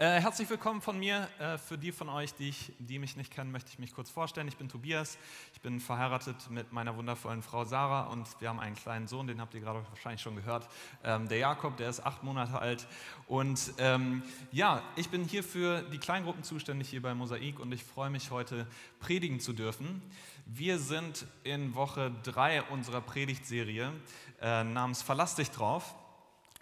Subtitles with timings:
[0.00, 1.28] Äh, herzlich willkommen von mir.
[1.38, 4.08] Äh, für die von euch, die, ich, die mich nicht kennen, möchte ich mich kurz
[4.08, 4.48] vorstellen.
[4.48, 5.18] Ich bin Tobias.
[5.52, 9.42] Ich bin verheiratet mit meiner wundervollen Frau Sarah und wir haben einen kleinen Sohn, den
[9.42, 10.66] habt ihr gerade wahrscheinlich schon gehört.
[11.04, 12.86] Ähm, der Jakob, der ist acht Monate alt.
[13.26, 17.84] Und ähm, ja, ich bin hier für die Kleingruppen zuständig hier bei Mosaik und ich
[17.84, 18.66] freue mich heute
[19.00, 20.00] predigen zu dürfen.
[20.46, 23.92] Wir sind in Woche drei unserer Predigtserie
[24.40, 25.94] äh, namens Verlass dich drauf.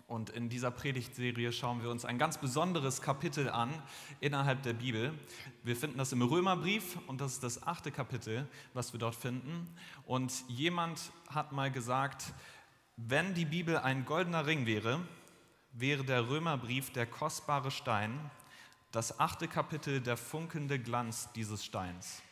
[0.08, 3.70] Und in dieser Predigtserie schauen wir uns ein ganz besonderes Kapitel an
[4.20, 5.12] innerhalb der Bibel.
[5.62, 9.68] Wir finden das im Römerbrief und das ist das achte Kapitel, was wir dort finden.
[10.06, 12.32] Und jemand hat mal gesagt,
[12.96, 14.98] wenn die Bibel ein goldener Ring wäre,
[15.72, 18.30] wäre der Römerbrief der kostbare Stein,
[18.90, 22.22] das achte Kapitel der funkelnde Glanz dieses Steins.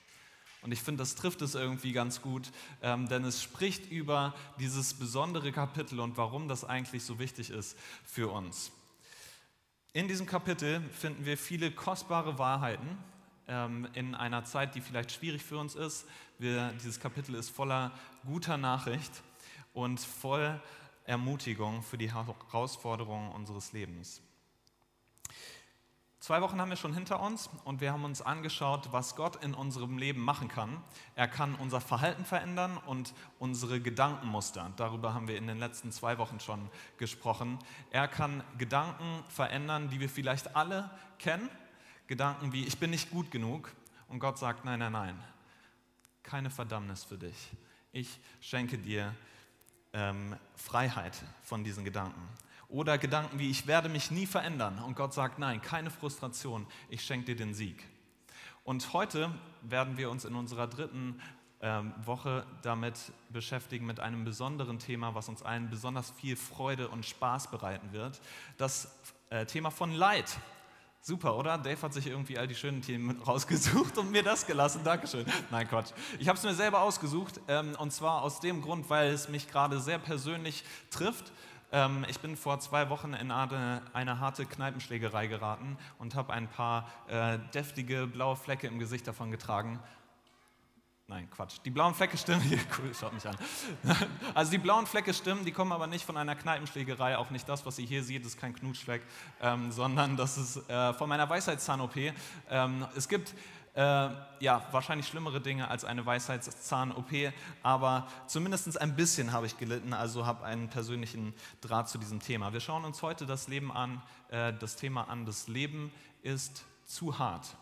[0.67, 2.51] Und ich finde, das trifft es irgendwie ganz gut,
[2.83, 7.79] ähm, denn es spricht über dieses besondere Kapitel und warum das eigentlich so wichtig ist
[8.05, 8.73] für uns.
[9.93, 12.99] In diesem Kapitel finden wir viele kostbare Wahrheiten
[13.47, 16.05] ähm, in einer Zeit, die vielleicht schwierig für uns ist.
[16.41, 17.93] Wir, dieses Kapitel ist voller
[18.25, 19.23] guter Nachricht
[19.73, 20.61] und voll
[21.05, 24.21] Ermutigung für die Herausforderungen unseres Lebens.
[26.27, 29.55] Zwei Wochen haben wir schon hinter uns und wir haben uns angeschaut, was Gott in
[29.55, 30.83] unserem Leben machen kann.
[31.15, 34.73] Er kann unser Verhalten verändern und unsere Gedankenmuster.
[34.75, 36.69] Darüber haben wir in den letzten zwei Wochen schon
[36.99, 37.61] gesprochen.
[37.93, 41.49] Er kann Gedanken verändern, die wir vielleicht alle kennen.
[42.09, 43.71] Gedanken wie, ich bin nicht gut genug.
[44.09, 45.23] Und Gott sagt, nein, nein, nein,
[46.25, 47.53] keine Verdammnis für dich.
[47.93, 49.15] Ich schenke dir
[49.93, 52.29] ähm, Freiheit von diesen Gedanken.
[52.69, 54.79] Oder Gedanken wie, ich werde mich nie verändern.
[54.81, 57.87] Und Gott sagt, nein, keine Frustration, ich schenke dir den Sieg.
[58.65, 59.31] Und heute
[59.63, 61.21] werden wir uns in unserer dritten
[61.61, 62.99] ähm, Woche damit
[63.31, 68.21] beschäftigen, mit einem besonderen Thema, was uns allen besonders viel Freude und Spaß bereiten wird.
[68.59, 68.99] Das
[69.31, 70.37] äh, Thema von Leid.
[71.01, 71.57] Super, oder?
[71.57, 74.83] Dave hat sich irgendwie all die schönen Themen rausgesucht und mir das gelassen.
[74.83, 75.25] Dankeschön.
[75.53, 75.93] Nein, Quatsch.
[76.19, 79.49] Ich habe es mir selber ausgesucht ähm, und zwar aus dem Grund, weil es mich
[79.49, 81.33] gerade sehr persönlich trifft
[81.77, 86.49] ähm, ich bin vor zwei Wochen in eine, eine harte Kneipenschlägerei geraten und habe ein
[86.49, 89.79] paar äh, deftige blaue Flecke im Gesicht davon getragen.
[91.09, 91.59] Nein, Quatsch.
[91.65, 92.41] Die blauen Flecke stimmen.
[92.49, 93.37] Hier, cool, schaut mich an.
[94.35, 97.17] Also die blauen Flecke stimmen, die kommen aber nicht von einer Kneipenschlägerei.
[97.19, 99.03] Auch nicht das, was ihr hier seht, ist kein Knutschfleck,
[99.41, 101.97] ähm, sondern das ist äh, von meiner Weisheitszahn-OP.
[102.51, 103.35] Ähm, es gibt
[103.77, 104.09] äh,
[104.41, 107.33] ja, wahrscheinlich schlimmere Dinge als eine Weisheitszahn-OP,
[107.63, 112.55] aber zumindest ein bisschen habe ich gelitten, also habe einen persönlichen Draht zu diesem Thema.
[112.55, 115.93] Wir schauen uns heute das Leben an, äh, das Thema an, das Leben
[116.23, 117.55] ist zu hart.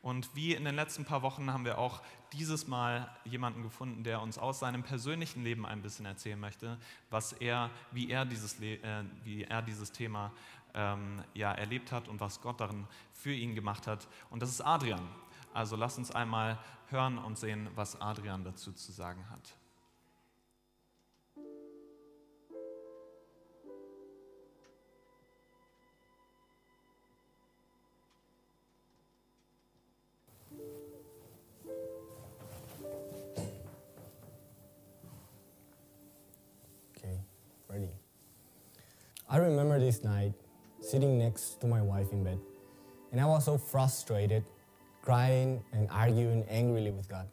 [0.00, 2.00] Und wie in den letzten paar Wochen haben wir auch
[2.32, 6.78] dieses Mal jemanden gefunden, der uns aus seinem persönlichen Leben ein bisschen erzählen möchte,
[7.10, 8.78] was er, wie er dieses, äh,
[9.24, 10.32] wie er dieses Thema
[10.74, 14.08] ähm, ja, erlebt hat und was Gott darin für ihn gemacht hat.
[14.30, 15.06] Und das ist Adrian.
[15.54, 16.58] Also lass uns einmal
[16.88, 19.56] hören und sehen, was Adrian dazu zu sagen hat.
[39.30, 40.32] I remember this night
[40.88, 42.40] sitting next to my wife in bed.
[43.12, 44.42] And I was so frustrated,
[45.02, 47.28] crying and arguing angrily with God.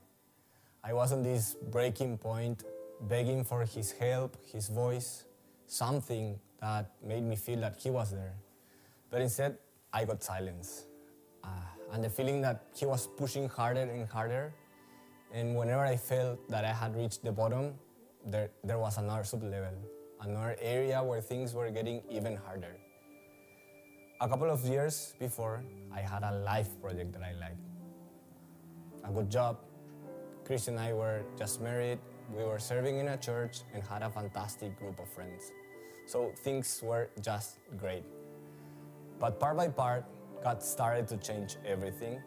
[0.84, 2.66] I was on this breaking point,
[3.08, 5.24] begging for His help, His voice,
[5.68, 8.36] something that made me feel that He was there.
[9.10, 9.58] But instead,
[9.94, 10.84] I got silence.
[11.42, 11.48] Uh,
[11.94, 14.54] and the feeling that He was pushing harder and harder.
[15.34, 17.76] And whenever I felt that I had reached the bottom,
[18.26, 19.80] there, there was another sub level,
[20.20, 22.76] another area where things were getting even harder.
[24.22, 25.62] A couple of years before,
[25.94, 27.60] I had a life project that I liked.
[29.04, 29.58] A good job.
[30.46, 32.00] Chris and I were just married.
[32.34, 35.52] We were serving in a church and had a fantastic group of friends.
[36.08, 38.04] So things were just great.
[39.20, 40.06] But part by part,
[40.42, 42.22] God started to change everything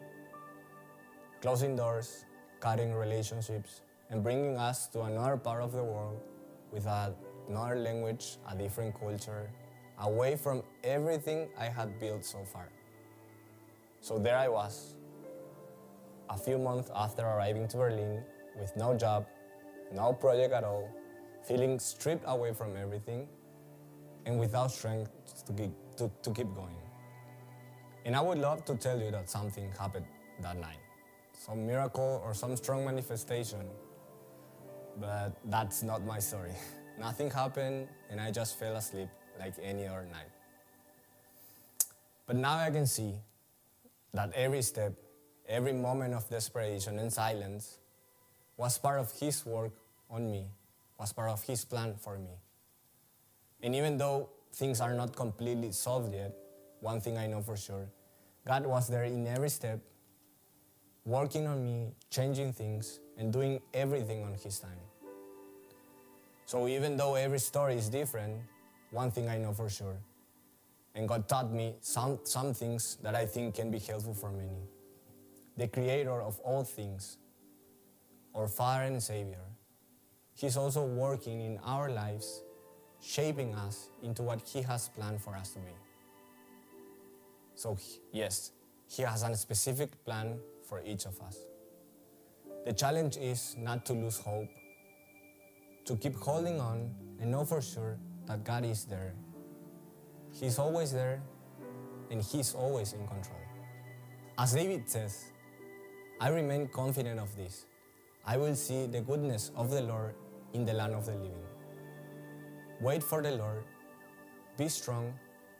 [1.41, 2.25] closing doors,
[2.59, 6.21] cutting relationships, and bringing us to another part of the world
[6.71, 9.49] with another language, a different culture,
[9.99, 12.69] away from everything I had built so far.
[14.01, 14.95] So there I was,
[16.29, 18.23] a few months after arriving to Berlin,
[18.59, 19.25] with no job,
[19.93, 20.89] no project at all,
[21.47, 23.27] feeling stripped away from everything,
[24.25, 25.11] and without strength
[25.45, 26.75] to keep, to, to keep going.
[28.05, 30.05] And I would love to tell you that something happened
[30.41, 30.79] that night
[31.39, 33.65] some miracle or some strong manifestation,
[34.99, 36.51] but that's not my story.
[36.99, 39.07] Nothing happened, and I just fell asleep
[39.39, 40.31] like any other night.
[42.27, 43.15] But now I can see
[44.13, 44.93] that every step,
[45.47, 47.79] every moment of desperation and silence
[48.57, 49.71] was part of His work
[50.09, 50.45] on me,
[50.99, 52.35] was part of His plan for me.
[53.63, 56.35] And even though things are not completely solved yet,
[56.81, 57.87] one thing I know for sure
[58.47, 59.79] God was there in every step,
[61.05, 64.85] working on me, changing things, and doing everything on His time.
[66.45, 68.41] So even though every story is different,
[68.91, 69.97] one thing I know for sure.
[70.95, 74.67] And God taught me some, some things that I think can be helpful for many.
[75.57, 77.17] The creator of all things,
[78.35, 79.45] our Father and Savior,
[80.33, 82.43] He's also working in our lives,
[83.01, 85.71] shaping us into what He has planned for us to be.
[87.55, 87.77] So,
[88.13, 88.51] yes,
[88.87, 91.37] He has a specific plan for each of us.
[92.65, 94.47] The challenge is not to lose hope,
[95.85, 97.97] to keep holding on and know for sure
[98.29, 99.13] that God is there.
[100.31, 101.21] He's always there
[102.11, 103.41] and He's always in control.
[104.37, 105.25] As David says,
[106.21, 107.65] I remain confident of this.
[108.25, 110.13] I will see the goodness of the Lord
[110.53, 111.43] in the land of the living.
[112.81, 113.63] Wait for the Lord,
[114.57, 115.13] be strong,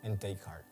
[0.04, 0.69] and take heart.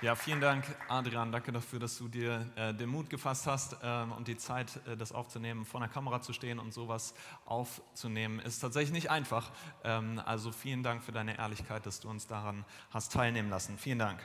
[0.00, 1.32] Ja, vielen Dank, Adrian.
[1.32, 4.96] Danke dafür, dass du dir äh, den Mut gefasst hast ähm, und die Zeit, äh,
[4.96, 7.14] das aufzunehmen, vor einer Kamera zu stehen und sowas
[7.46, 9.50] aufzunehmen, ist tatsächlich nicht einfach.
[9.82, 13.76] Ähm, also vielen Dank für deine Ehrlichkeit, dass du uns daran hast teilnehmen lassen.
[13.76, 14.20] Vielen Dank.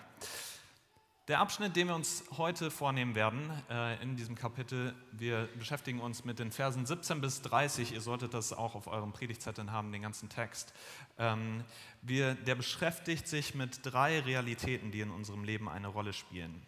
[1.30, 6.26] Der Abschnitt, den wir uns heute vornehmen werden äh, in diesem Kapitel, wir beschäftigen uns
[6.26, 7.94] mit den Versen 17 bis 30.
[7.94, 10.74] Ihr solltet das auch auf eurem Predigtzetteln haben, den ganzen Text.
[11.18, 11.64] Ähm,
[12.02, 16.62] der beschäftigt sich mit drei Realitäten, die in unserem Leben eine Rolle spielen.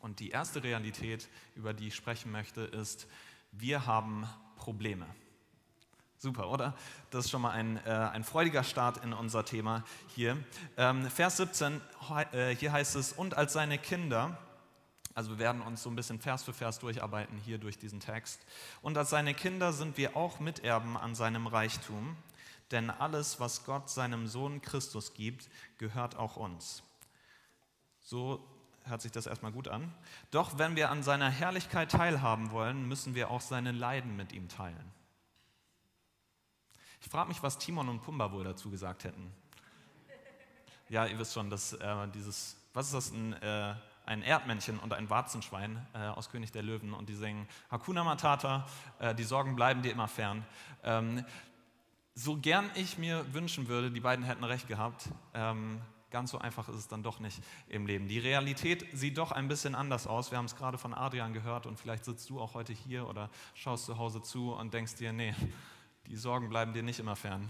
[0.00, 3.08] Und die erste Realität, über die ich sprechen möchte, ist,
[3.50, 5.06] wir haben Probleme.
[6.22, 6.74] Super, oder?
[7.08, 9.84] Das ist schon mal ein, äh, ein freudiger Start in unser Thema
[10.14, 10.36] hier.
[10.76, 11.80] Ähm, Vers 17,
[12.32, 14.36] äh, hier heißt es, und als seine Kinder,
[15.14, 18.38] also wir werden uns so ein bisschen Vers für Vers durcharbeiten hier durch diesen Text,
[18.82, 22.18] und als seine Kinder sind wir auch Miterben an seinem Reichtum,
[22.70, 26.82] denn alles, was Gott seinem Sohn Christus gibt, gehört auch uns.
[28.02, 28.46] So
[28.84, 29.90] hört sich das erstmal gut an.
[30.32, 34.50] Doch wenn wir an seiner Herrlichkeit teilhaben wollen, müssen wir auch seine Leiden mit ihm
[34.50, 34.99] teilen.
[37.10, 39.32] Frage mich, was Timon und Pumba wohl dazu gesagt hätten.
[40.88, 43.74] Ja, ihr wisst schon, dass äh, dieses, was ist das, ein, äh,
[44.06, 48.64] ein Erdmännchen und ein Warzenschwein äh, aus König der Löwen und die singen Hakuna Matata,
[49.00, 50.46] äh, die Sorgen bleiben dir immer fern.
[50.84, 51.24] Ähm,
[52.14, 55.80] so gern ich mir wünschen würde, die beiden hätten recht gehabt, ähm,
[56.12, 58.06] ganz so einfach ist es dann doch nicht im Leben.
[58.06, 60.30] Die Realität sieht doch ein bisschen anders aus.
[60.30, 63.30] Wir haben es gerade von Adrian gehört und vielleicht sitzt du auch heute hier oder
[63.54, 65.34] schaust zu Hause zu und denkst dir, nee,
[66.06, 67.48] die Sorgen bleiben dir nicht immer fern.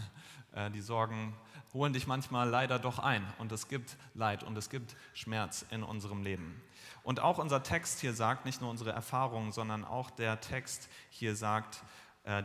[0.52, 1.35] Äh, die Sorgen
[1.73, 5.82] holen dich manchmal leider doch ein und es gibt Leid und es gibt Schmerz in
[5.82, 6.61] unserem Leben.
[7.02, 11.37] Und auch unser Text hier sagt, nicht nur unsere Erfahrungen, sondern auch der Text hier
[11.37, 11.82] sagt,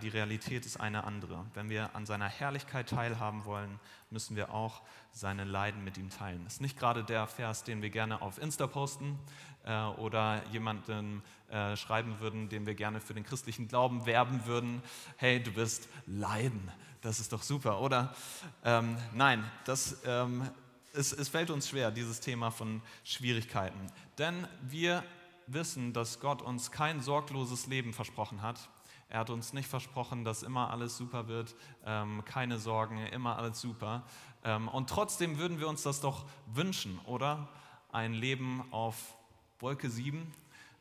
[0.02, 1.46] die Realität ist eine andere.
[1.54, 3.80] Wenn wir an seiner Herrlichkeit teilhaben wollen,
[4.10, 4.82] müssen wir auch
[5.12, 6.44] seine Leiden mit ihm teilen.
[6.46, 9.20] Das ist nicht gerade der Vers, den wir gerne auf Insta posten
[9.66, 14.82] äh, oder jemanden äh, schreiben würden, den wir gerne für den christlichen Glauben werben würden.
[15.18, 16.72] Hey, du wirst leiden.
[17.02, 18.16] Das ist doch super, oder?
[18.64, 20.50] Ähm, nein, das, ähm,
[20.94, 23.92] es, es fällt uns schwer, dieses Thema von Schwierigkeiten.
[24.18, 25.04] Denn wir
[25.48, 28.70] wissen, dass Gott uns kein sorgloses Leben versprochen hat.
[29.10, 33.62] Er hat uns nicht versprochen, dass immer alles super wird, ähm, keine Sorgen, immer alles
[33.62, 34.04] super.
[34.44, 37.48] Ähm, und trotzdem würden wir uns das doch wünschen, oder?
[37.92, 39.16] Ein Leben auf
[39.60, 40.34] Wolke 7,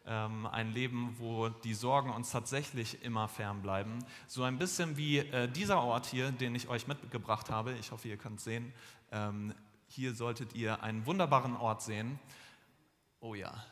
[0.07, 4.04] ähm, ein Leben, wo die Sorgen uns tatsächlich immer fernbleiben.
[4.26, 7.75] So ein bisschen wie äh, dieser Ort hier, den ich euch mitgebracht habe.
[7.75, 8.73] Ich hoffe, ihr könnt sehen.
[9.12, 9.54] Ähm,
[9.87, 12.19] hier solltet ihr einen wunderbaren Ort sehen.
[13.21, 13.64] Oh ja,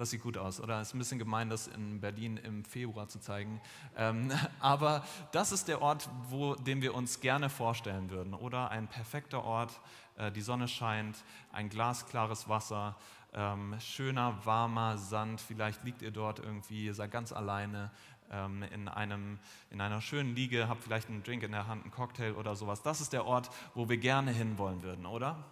[0.00, 0.80] das sieht gut aus, oder?
[0.80, 3.60] Ist ein bisschen gemein, das in Berlin im Februar zu zeigen.
[3.98, 8.70] Ähm, aber das ist der Ort, wo, den wir uns gerne vorstellen würden, oder?
[8.70, 9.78] Ein perfekter Ort,
[10.16, 12.96] äh, die Sonne scheint, ein glasklares Wasser,
[13.34, 15.38] ähm, schöner, warmer Sand.
[15.38, 17.90] Vielleicht liegt ihr dort irgendwie, ihr seid ganz alleine
[18.32, 19.38] ähm, in, einem,
[19.70, 22.82] in einer schönen Liege, habt vielleicht einen Drink in der Hand, einen Cocktail oder sowas.
[22.82, 25.44] Das ist der Ort, wo wir gerne hinwollen würden, oder?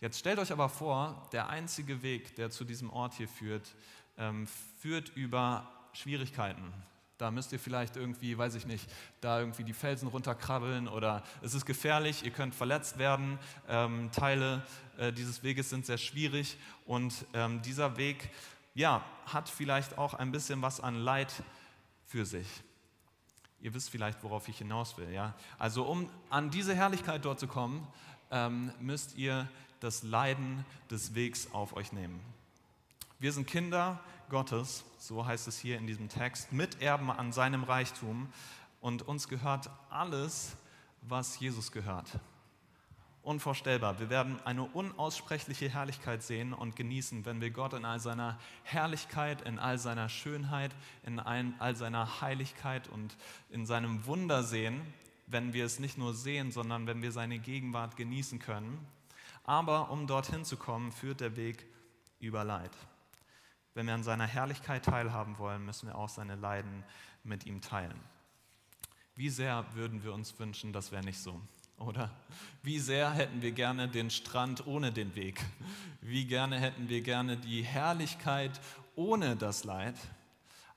[0.00, 3.74] Jetzt stellt euch aber vor, der einzige Weg, der zu diesem Ort hier führt,
[4.16, 4.46] ähm,
[4.80, 6.72] führt über Schwierigkeiten.
[7.18, 8.88] Da müsst ihr vielleicht irgendwie, weiß ich nicht,
[9.20, 13.40] da irgendwie die Felsen runterkrabbeln oder es ist gefährlich, ihr könnt verletzt werden.
[13.68, 14.64] Ähm, Teile
[14.98, 18.30] äh, dieses Weges sind sehr schwierig und ähm, dieser Weg
[18.74, 21.32] ja, hat vielleicht auch ein bisschen was an Leid
[22.06, 22.46] für sich.
[23.60, 25.10] Ihr wisst vielleicht, worauf ich hinaus will.
[25.10, 25.34] Ja?
[25.58, 27.84] Also um an diese Herrlichkeit dort zu kommen,
[28.30, 29.48] ähm, müsst ihr
[29.80, 32.20] das Leiden des Wegs auf euch nehmen.
[33.18, 38.28] Wir sind Kinder Gottes, so heißt es hier in diesem Text, Miterben an seinem Reichtum
[38.80, 40.56] und uns gehört alles,
[41.02, 42.20] was Jesus gehört.
[43.22, 43.98] Unvorstellbar.
[43.98, 49.42] Wir werden eine unaussprechliche Herrlichkeit sehen und genießen, wenn wir Gott in all seiner Herrlichkeit,
[49.42, 53.16] in all seiner Schönheit, in all seiner Heiligkeit und
[53.50, 54.80] in seinem Wunder sehen,
[55.26, 58.78] wenn wir es nicht nur sehen, sondern wenn wir seine Gegenwart genießen können.
[59.48, 61.64] Aber um dorthin zu kommen, führt der Weg
[62.20, 62.70] über Leid.
[63.72, 66.84] Wenn wir an seiner Herrlichkeit teilhaben wollen, müssen wir auch seine Leiden
[67.24, 67.98] mit ihm teilen.
[69.14, 71.40] Wie sehr würden wir uns wünschen, das wäre nicht so,
[71.78, 72.10] oder?
[72.62, 75.42] Wie sehr hätten wir gerne den Strand ohne den Weg?
[76.02, 78.60] Wie gerne hätten wir gerne die Herrlichkeit
[78.96, 79.96] ohne das Leid?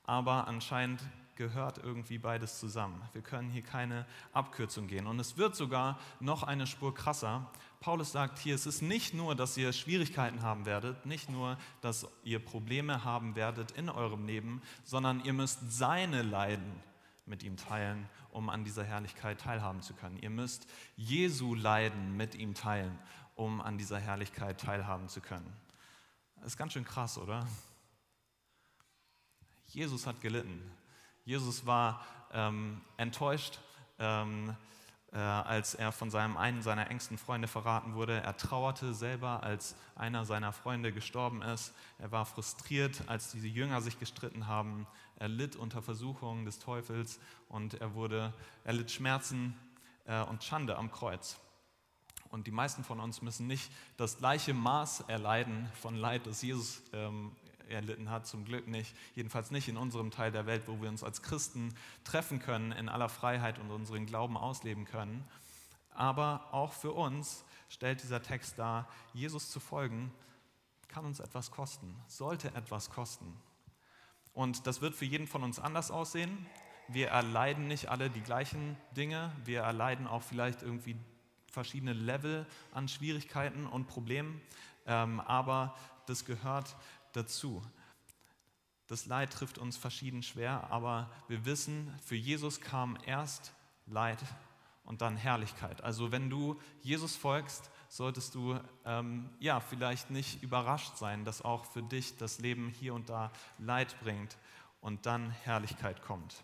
[0.06, 1.02] Aber anscheinend
[1.36, 3.02] gehört irgendwie beides zusammen.
[3.14, 5.08] Wir können hier keine Abkürzung gehen.
[5.08, 7.50] Und es wird sogar noch eine Spur krasser.
[7.80, 12.08] Paulus sagt hier, es ist nicht nur, dass ihr Schwierigkeiten haben werdet, nicht nur, dass
[12.24, 16.72] ihr Probleme haben werdet in eurem Leben, sondern ihr müsst seine Leiden
[17.26, 20.18] mit ihm teilen, um an dieser Herrlichkeit teilhaben zu können.
[20.18, 22.98] Ihr müsst Jesu Leiden mit ihm teilen,
[23.36, 25.52] um an dieser Herrlichkeit teilhaben zu können.
[26.36, 27.48] Das ist ganz schön krass, oder?
[29.68, 30.62] Jesus hat gelitten.
[31.26, 33.60] Jesus war ähm, enttäuscht,
[34.00, 34.56] ähm,
[35.12, 38.22] äh, als er von seinem einen seiner engsten Freunde verraten wurde.
[38.22, 41.74] Er trauerte selber, als einer seiner Freunde gestorben ist.
[42.00, 44.88] Er war frustriert, als diese Jünger sich gestritten haben.
[45.18, 49.56] Er litt unter Versuchungen des Teufels und er, wurde, er litt Schmerzen
[50.06, 51.40] äh, und Schande am Kreuz.
[52.30, 56.82] Und die meisten von uns müssen nicht das gleiche Maß erleiden von Leid, das Jesus
[56.94, 57.36] ähm,
[57.72, 61.04] erlitten hat, zum Glück nicht, jedenfalls nicht in unserem Teil der Welt, wo wir uns
[61.04, 61.74] als Christen
[62.04, 65.26] treffen können, in aller Freiheit und unseren Glauben ausleben können.
[65.94, 70.12] Aber auch für uns stellt dieser Text dar, Jesus zu folgen,
[70.88, 73.34] kann uns etwas kosten, sollte etwas kosten.
[74.34, 76.46] Und das wird für jeden von uns anders aussehen.
[76.88, 79.32] Wir erleiden nicht alle die gleichen Dinge.
[79.46, 80.96] Wir erleiden auch vielleicht irgendwie
[81.52, 84.42] verschiedene Level an Schwierigkeiten und Problemen.
[84.86, 85.76] Ähm, aber
[86.08, 86.76] das gehört
[87.14, 87.62] dazu.
[88.88, 93.54] Das Leid trifft uns verschieden schwer, aber wir wissen, für Jesus kam erst
[93.86, 94.20] Leid
[94.84, 95.82] und dann Herrlichkeit.
[95.82, 101.66] Also wenn du Jesus folgst, solltest du ähm, ja vielleicht nicht überrascht sein, dass auch
[101.66, 104.38] für dich das Leben hier und da Leid bringt
[104.82, 106.44] und dann Herrlichkeit kommt.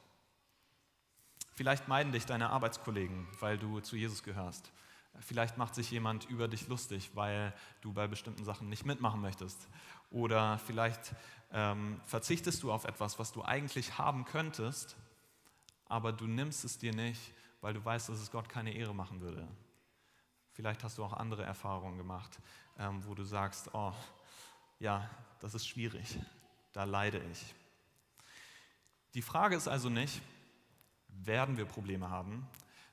[1.56, 4.72] Vielleicht meiden dich deine Arbeitskollegen, weil du zu Jesus gehörst.
[5.20, 9.68] Vielleicht macht sich jemand über dich lustig, weil du bei bestimmten Sachen nicht mitmachen möchtest.
[10.12, 11.14] Oder vielleicht
[11.52, 14.96] ähm, verzichtest du auf etwas, was du eigentlich haben könntest,
[15.86, 19.22] aber du nimmst es dir nicht, weil du weißt, dass es Gott keine Ehre machen
[19.22, 19.48] würde.
[20.52, 22.40] Vielleicht hast du auch andere Erfahrungen gemacht,
[22.80, 23.94] ähm, wo du sagst, oh,
[24.80, 25.10] ja,
[25.40, 26.20] das ist schwierig,
[26.74, 27.54] da leide ich.
[29.14, 30.22] Die Frage ist also nicht,
[31.10, 32.48] werden wir Probleme haben,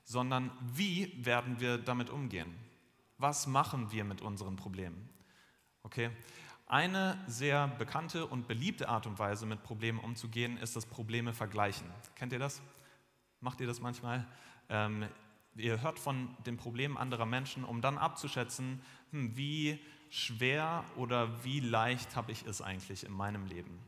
[0.05, 2.55] sondern wie werden wir damit umgehen?
[3.17, 5.09] Was machen wir mit unseren Problemen?
[5.83, 6.11] Okay?
[6.67, 11.87] Eine sehr bekannte und beliebte Art und Weise, mit Problemen umzugehen, ist das Probleme vergleichen.
[12.15, 12.61] Kennt ihr das?
[13.39, 14.25] Macht ihr das manchmal?
[14.69, 15.07] Ähm,
[15.55, 18.81] ihr hört von den Problemen anderer Menschen, um dann abzuschätzen,
[19.11, 23.79] hm, wie schwer oder wie leicht habe ich es eigentlich in meinem Leben.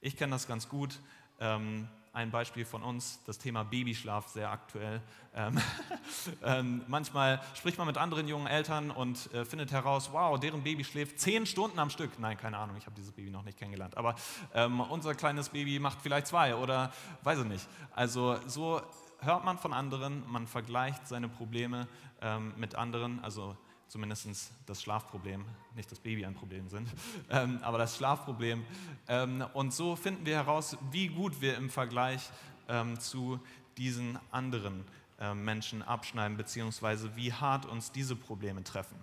[0.00, 1.00] Ich kenne das ganz gut.
[1.40, 5.02] Ähm, ein Beispiel von uns, das Thema Babyschlaf, sehr aktuell.
[5.34, 5.60] Ähm,
[6.42, 10.82] ähm, manchmal spricht man mit anderen jungen Eltern und äh, findet heraus, wow, deren Baby
[10.82, 12.18] schläft zehn Stunden am Stück.
[12.18, 13.98] Nein, keine Ahnung, ich habe dieses Baby noch nicht kennengelernt.
[13.98, 14.14] Aber
[14.54, 16.90] ähm, unser kleines Baby macht vielleicht zwei oder
[17.22, 17.68] weiß ich nicht.
[17.94, 18.80] Also so
[19.20, 21.86] hört man von anderen, man vergleicht seine Probleme
[22.22, 23.56] ähm, mit anderen, also
[23.88, 26.88] zumindest das Schlafproblem, nicht das Baby ein Problem sind,
[27.30, 28.64] ähm, aber das Schlafproblem.
[29.08, 32.30] Ähm, und so finden wir heraus, wie gut wir im Vergleich
[32.68, 33.40] ähm, zu
[33.76, 34.84] diesen anderen
[35.20, 38.96] äh, Menschen abschneiden, beziehungsweise wie hart uns diese Probleme treffen.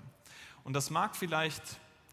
[0.64, 1.64] Und das mag vielleicht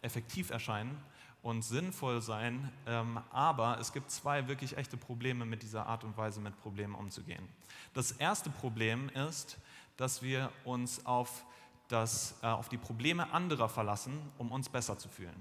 [0.03, 0.97] effektiv erscheinen
[1.43, 6.17] und sinnvoll sein, ähm, aber es gibt zwei wirklich echte Probleme mit dieser Art und
[6.17, 7.49] Weise, mit Problemen umzugehen.
[7.95, 9.59] Das erste Problem ist,
[9.97, 11.45] dass wir uns auf
[11.91, 15.37] das, äh, auf die Probleme anderer verlassen, um uns besser zu fühlen.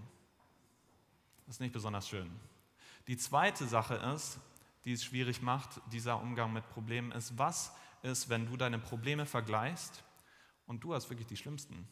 [1.46, 2.30] Das ist nicht besonders schön.
[3.08, 4.40] Die zweite Sache ist,
[4.86, 9.26] die es schwierig macht, dieser Umgang mit Problemen, ist, was ist, wenn du deine Probleme
[9.26, 10.04] vergleichst
[10.66, 11.88] und du hast wirklich die schlimmsten?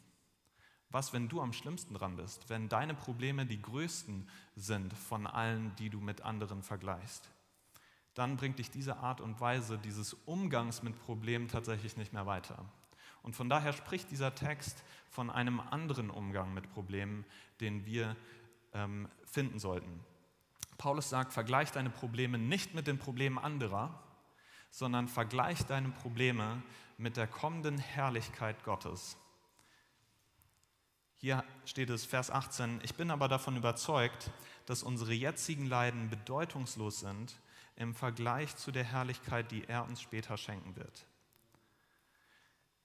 [0.90, 5.74] Was, wenn du am schlimmsten dran bist, wenn deine Probleme die größten sind von allen,
[5.76, 7.28] die du mit anderen vergleichst?
[8.14, 12.64] Dann bringt dich diese Art und Weise dieses Umgangs mit Problemen tatsächlich nicht mehr weiter.
[13.22, 17.24] Und von daher spricht dieser Text von einem anderen Umgang mit Problemen,
[17.60, 18.16] den wir
[18.74, 20.00] ähm, finden sollten.
[20.78, 24.00] Paulus sagt, vergleich deine Probleme nicht mit den Problemen anderer,
[24.70, 26.62] sondern vergleich deine Probleme
[26.96, 29.16] mit der kommenden Herrlichkeit Gottes.
[31.16, 34.30] Hier steht es, Vers 18, ich bin aber davon überzeugt,
[34.66, 37.40] dass unsere jetzigen Leiden bedeutungslos sind
[37.74, 41.07] im Vergleich zu der Herrlichkeit, die er uns später schenken wird.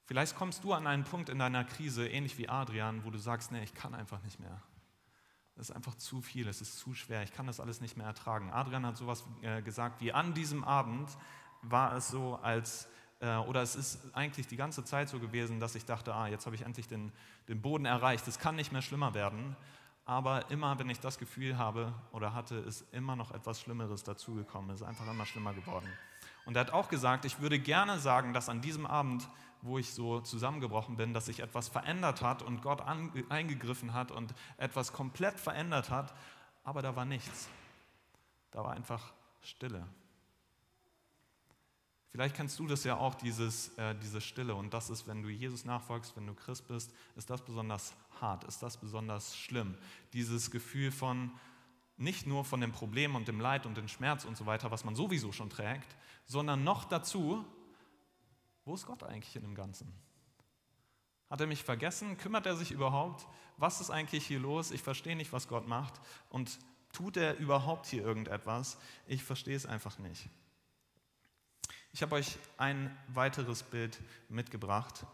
[0.05, 3.51] Vielleicht kommst du an einen Punkt in deiner Krise, ähnlich wie Adrian, wo du sagst,
[3.51, 4.61] nee, ich kann einfach nicht mehr.
[5.55, 8.07] Es ist einfach zu viel, es ist zu schwer, ich kann das alles nicht mehr
[8.07, 8.51] ertragen.
[8.51, 11.09] Adrian hat sowas äh, gesagt wie an diesem Abend
[11.61, 12.87] war es so, als,
[13.19, 16.45] äh, oder es ist eigentlich die ganze Zeit so gewesen, dass ich dachte, ah, jetzt
[16.45, 17.11] habe ich endlich den,
[17.47, 19.55] den Boden erreicht, es kann nicht mehr schlimmer werden.
[20.05, 24.71] Aber immer, wenn ich das Gefühl habe oder hatte, ist immer noch etwas Schlimmeres dazugekommen,
[24.71, 25.87] es ist einfach immer schlimmer geworden.
[26.45, 29.25] Und er hat auch gesagt, ich würde gerne sagen, dass an diesem Abend,
[29.63, 34.35] wo ich so zusammengebrochen bin, dass sich etwas verändert hat und Gott eingegriffen hat und
[34.57, 36.13] etwas komplett verändert hat,
[36.63, 37.47] aber da war nichts.
[38.51, 39.87] Da war einfach Stille.
[42.11, 44.53] Vielleicht kennst du das ja auch, dieses, äh, diese Stille.
[44.53, 48.43] Und das ist, wenn du Jesus nachfolgst, wenn du Christ bist, ist das besonders hart,
[48.43, 49.75] ist das besonders schlimm.
[50.11, 51.31] Dieses Gefühl von,
[51.97, 54.83] nicht nur von dem Problem und dem Leid und dem Schmerz und so weiter, was
[54.83, 57.45] man sowieso schon trägt, sondern noch dazu,
[58.65, 59.93] wo ist Gott eigentlich in dem Ganzen?
[61.29, 62.17] Hat er mich vergessen?
[62.17, 63.27] Kümmert er sich überhaupt?
[63.57, 64.71] Was ist eigentlich hier los?
[64.71, 65.99] Ich verstehe nicht, was Gott macht.
[66.29, 66.59] Und
[66.91, 68.77] tut er überhaupt hier irgendetwas?
[69.07, 70.29] Ich verstehe es einfach nicht.
[71.91, 75.05] Ich habe euch ein weiteres Bild mitgebracht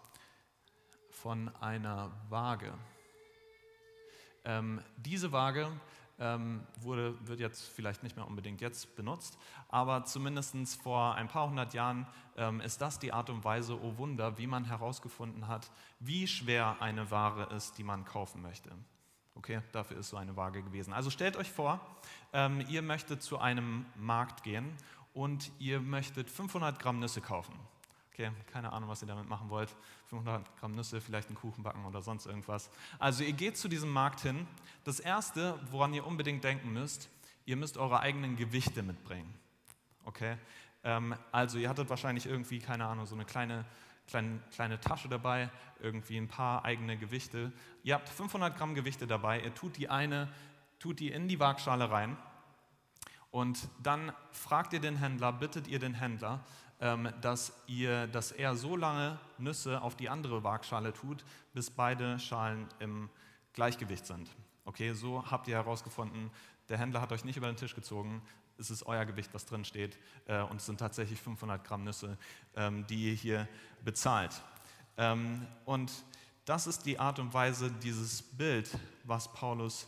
[1.11, 2.73] von einer Waage.
[4.45, 5.69] Ähm, diese Waage
[6.19, 9.37] ähm, wurde, wird jetzt vielleicht nicht mehr unbedingt jetzt benutzt,
[9.69, 12.07] aber zumindest vor ein paar hundert Jahren
[12.37, 16.77] ähm, ist das die Art und Weise, oh Wunder, wie man herausgefunden hat, wie schwer
[16.79, 18.71] eine Ware ist, die man kaufen möchte.
[19.35, 20.91] Okay, dafür ist so eine Waage gewesen.
[20.91, 21.79] Also stellt euch vor,
[22.33, 24.75] ähm, ihr möchtet zu einem Markt gehen
[25.13, 27.53] und ihr möchtet 500 Gramm Nüsse kaufen.
[28.19, 29.73] Okay, keine Ahnung, was ihr damit machen wollt.
[30.07, 32.69] 500 Gramm Nüsse, vielleicht einen Kuchen backen oder sonst irgendwas.
[32.99, 34.45] Also ihr geht zu diesem Markt hin.
[34.83, 37.07] Das Erste, woran ihr unbedingt denken müsst,
[37.45, 39.33] ihr müsst eure eigenen Gewichte mitbringen.
[40.03, 40.35] Okay,
[40.83, 43.63] ähm, also ihr hattet wahrscheinlich irgendwie, keine Ahnung, so eine kleine,
[44.07, 47.53] kleine, kleine Tasche dabei, irgendwie ein paar eigene Gewichte.
[47.83, 50.27] Ihr habt 500 Gramm Gewichte dabei, ihr tut die eine,
[50.77, 52.17] tut die in die Waagschale rein
[53.31, 56.43] und dann fragt ihr den Händler, bittet ihr den Händler,
[56.79, 62.67] dass, ihr, dass er so lange Nüsse auf die andere Waagschale tut, bis beide Schalen
[62.79, 63.09] im
[63.53, 64.29] Gleichgewicht sind.
[64.63, 66.31] Okay, so habt ihr herausgefunden,
[66.69, 68.21] der Händler hat euch nicht über den Tisch gezogen,
[68.57, 72.17] es ist euer Gewicht, was drin steht, äh, und es sind tatsächlich 500 Gramm Nüsse,
[72.55, 73.47] ähm, die ihr hier
[73.83, 74.41] bezahlt.
[74.97, 75.91] Ähm, und
[76.45, 78.69] das ist die Art und Weise, dieses Bild,
[79.03, 79.87] was Paulus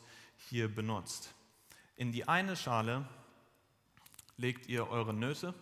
[0.50, 1.34] hier benutzt.
[1.96, 3.06] In die eine Schale
[4.38, 5.54] legt ihr eure Nöte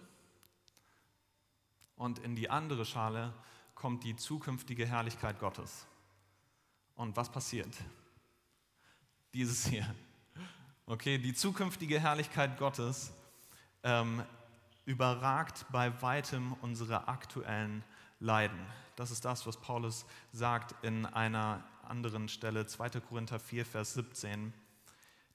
[2.00, 3.34] und in die andere Schale
[3.76, 5.86] kommt die zukünftige Herrlichkeit Gottes.
[6.96, 7.76] Und was passiert?
[9.34, 9.86] Dieses hier.
[10.86, 13.12] Okay, die zukünftige Herrlichkeit Gottes
[13.84, 14.24] ähm,
[14.86, 17.84] überragt bei weitem unsere aktuellen
[18.20, 18.60] Leiden.
[18.96, 23.02] Das ist das, was Paulus sagt in einer anderen Stelle, 2.
[23.02, 24.54] Korinther 4, Vers 17.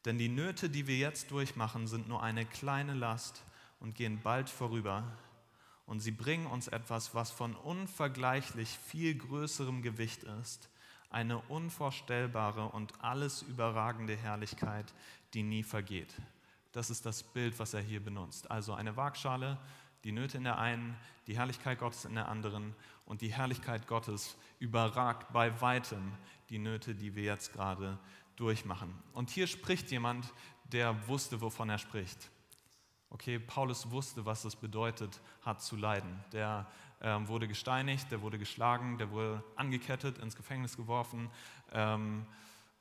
[0.06, 3.44] Denn die Nöte, die wir jetzt durchmachen, sind nur eine kleine Last
[3.80, 5.04] und gehen bald vorüber.
[5.86, 10.70] Und sie bringen uns etwas, was von unvergleichlich viel größerem Gewicht ist,
[11.10, 14.92] eine unvorstellbare und alles überragende Herrlichkeit,
[15.34, 16.14] die nie vergeht.
[16.72, 18.50] Das ist das Bild, was er hier benutzt.
[18.50, 19.58] Also eine Waagschale,
[20.02, 22.74] die Nöte in der einen, die Herrlichkeit Gottes in der anderen
[23.06, 26.12] und die Herrlichkeit Gottes überragt bei weitem
[26.50, 27.98] die Nöte, die wir jetzt gerade
[28.36, 28.92] durchmachen.
[29.12, 30.32] Und hier spricht jemand,
[30.64, 32.30] der wusste, wovon er spricht.
[33.10, 36.22] Okay, Paulus wusste, was es bedeutet hat zu leiden.
[36.32, 36.66] Der
[37.00, 41.30] ähm, wurde gesteinigt, der wurde geschlagen, der wurde angekettet, ins Gefängnis geworfen
[41.72, 42.26] ähm,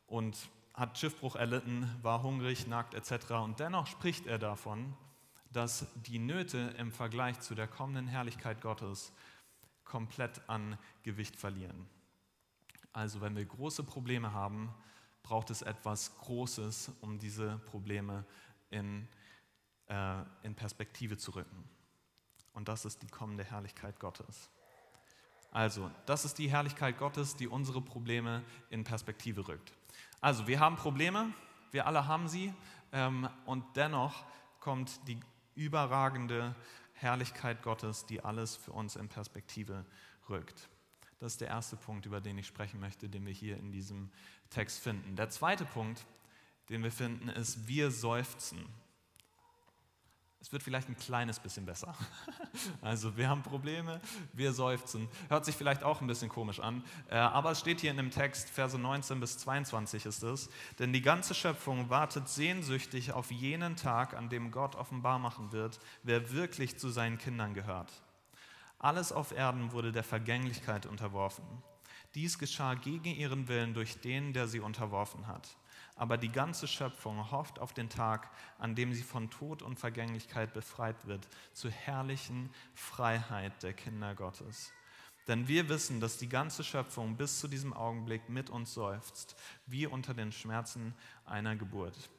[0.07, 3.31] und hat Schiffbruch erlitten, war hungrig, nackt etc.
[3.31, 4.95] Und dennoch spricht er davon,
[5.51, 9.13] dass die Nöte im Vergleich zu der kommenden Herrlichkeit Gottes
[9.83, 11.88] komplett an Gewicht verlieren.
[12.91, 14.73] Also wenn wir große Probleme haben,
[15.21, 18.25] braucht es etwas Großes, um diese Probleme
[18.69, 19.07] in,
[19.93, 21.63] äh, in Perspektive zu rücken.
[22.53, 24.49] Und das ist die kommende Herrlichkeit Gottes.
[25.51, 29.71] Also, das ist die Herrlichkeit Gottes, die unsere Probleme in Perspektive rückt.
[30.19, 31.32] Also, wir haben Probleme,
[31.71, 32.51] wir alle haben sie,
[32.91, 34.25] ähm, und dennoch
[34.60, 35.19] kommt die
[35.53, 36.56] überragende
[36.93, 39.86] Herrlichkeit Gottes, die alles für uns in Perspektive
[40.27, 40.69] rückt.
[41.19, 44.10] Das ist der erste Punkt, über den ich sprechen möchte, den wir hier in diesem
[44.49, 45.15] Text finden.
[45.15, 46.03] Der zweite Punkt,
[46.69, 48.65] den wir finden, ist, wir seufzen.
[50.43, 51.95] Es wird vielleicht ein kleines bisschen besser.
[52.82, 53.99] Also wir haben Probleme,
[54.34, 55.08] wir seufzen.
[55.27, 58.12] Hört sich vielleicht auch ein bisschen komisch an, äh, aber es steht hier in dem
[58.12, 63.75] Text, Verse 19 bis 22 ist es, denn die ganze Schöpfung wartet sehnsüchtig auf jenen
[63.75, 67.91] Tag, an dem Gott offenbar machen wird, wer wirklich zu seinen Kindern gehört.
[68.77, 71.45] Alles auf Erden wurde der Vergänglichkeit unterworfen.
[72.13, 75.56] Dies geschah gegen ihren Willen durch den, der sie unterworfen hat
[75.95, 80.53] aber die ganze Schöpfung hofft auf den Tag, an dem sie von Tod und Vergänglichkeit
[80.53, 84.71] befreit wird, zur herrlichen Freiheit der Kinder Gottes.
[85.27, 89.88] Denn wir wissen, dass die ganze Schöpfung bis zu diesem Augenblick mit uns seufzt, wie
[89.88, 90.93] unter den Schmerzen
[91.25, 92.10] einer Geburt.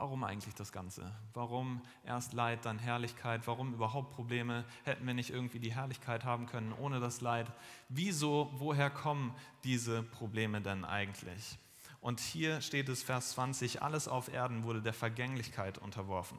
[0.00, 1.12] Warum eigentlich das Ganze?
[1.34, 3.48] Warum erst Leid, dann Herrlichkeit?
[3.48, 4.64] Warum überhaupt Probleme?
[4.84, 7.50] Hätten wir nicht irgendwie die Herrlichkeit haben können ohne das Leid?
[7.88, 9.34] Wieso, woher kommen
[9.64, 11.58] diese Probleme denn eigentlich?
[12.00, 16.38] Und hier steht es, Vers 20, alles auf Erden wurde der Vergänglichkeit unterworfen.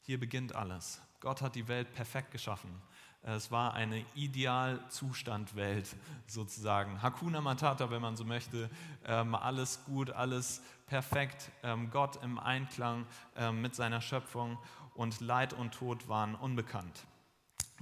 [0.00, 1.02] Hier beginnt alles.
[1.20, 2.80] Gott hat die Welt perfekt geschaffen.
[3.22, 7.02] Es war eine Idealzustandwelt sozusagen.
[7.02, 8.70] Hakuna Matata, wenn man so möchte.
[9.04, 11.50] Ähm, alles gut, alles perfekt.
[11.62, 14.56] Ähm, Gott im Einklang ähm, mit seiner Schöpfung
[14.94, 17.06] und Leid und Tod waren unbekannt.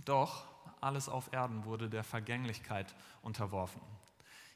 [0.05, 0.45] Doch
[0.81, 3.81] alles auf Erden wurde der Vergänglichkeit unterworfen.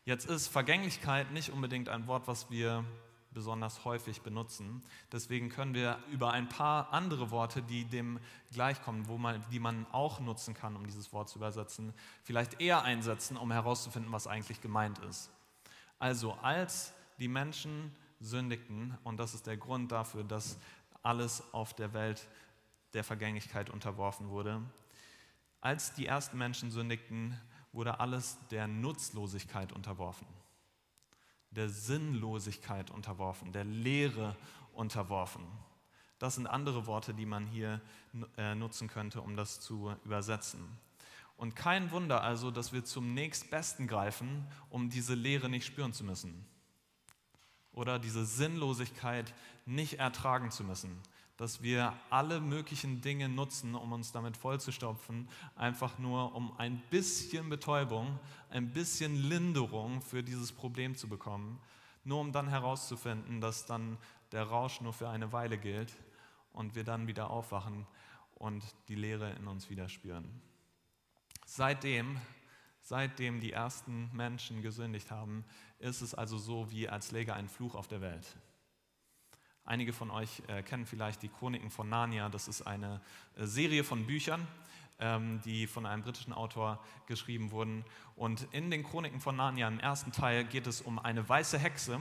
[0.04, 2.84] Jetzt ist Vergänglichkeit nicht unbedingt ein Wort, was wir
[3.32, 4.82] besonders häufig benutzen.
[5.12, 8.18] Deswegen können wir über ein paar andere Worte, die dem
[8.52, 11.92] gleichkommen, wo man, die man auch nutzen kann, um dieses Wort zu übersetzen,
[12.24, 15.30] vielleicht eher einsetzen, um herauszufinden, was eigentlich gemeint ist.
[15.98, 20.58] Also als die Menschen sündigten, und das ist der Grund dafür, dass
[21.02, 22.26] alles auf der Welt
[22.92, 24.60] der Vergänglichkeit unterworfen wurde,
[25.60, 27.38] als die ersten Menschen sündigten,
[27.72, 30.26] wurde alles der Nutzlosigkeit unterworfen
[31.50, 34.36] der Sinnlosigkeit unterworfen, der Leere
[34.72, 35.42] unterworfen.
[36.18, 37.80] Das sind andere Worte, die man hier
[38.36, 40.60] äh, nutzen könnte, um das zu übersetzen.
[41.36, 46.04] Und kein Wunder also, dass wir zum nächstbesten greifen, um diese Leere nicht spüren zu
[46.04, 46.46] müssen.
[47.72, 49.32] Oder diese Sinnlosigkeit
[49.64, 51.00] nicht ertragen zu müssen
[51.40, 55.26] dass wir alle möglichen Dinge nutzen, um uns damit vollzustopfen,
[55.56, 58.18] einfach nur um ein bisschen Betäubung,
[58.50, 61.58] ein bisschen Linderung für dieses Problem zu bekommen,
[62.04, 63.96] nur um dann herauszufinden, dass dann
[64.32, 65.96] der Rausch nur für eine Weile gilt
[66.52, 67.86] und wir dann wieder aufwachen
[68.34, 70.42] und die Leere in uns wieder spüren.
[71.46, 72.18] Seitdem,
[72.82, 75.46] seitdem die ersten Menschen gesündigt haben,
[75.78, 78.26] ist es also so, wie als läge ein Fluch auf der Welt.
[79.70, 82.28] Einige von euch äh, kennen vielleicht die Chroniken von Narnia.
[82.28, 83.00] Das ist eine
[83.36, 84.44] äh, Serie von Büchern,
[84.98, 87.84] ähm, die von einem britischen Autor geschrieben wurden.
[88.16, 92.00] Und in den Chroniken von Narnia, im ersten Teil, geht es um eine weiße Hexe.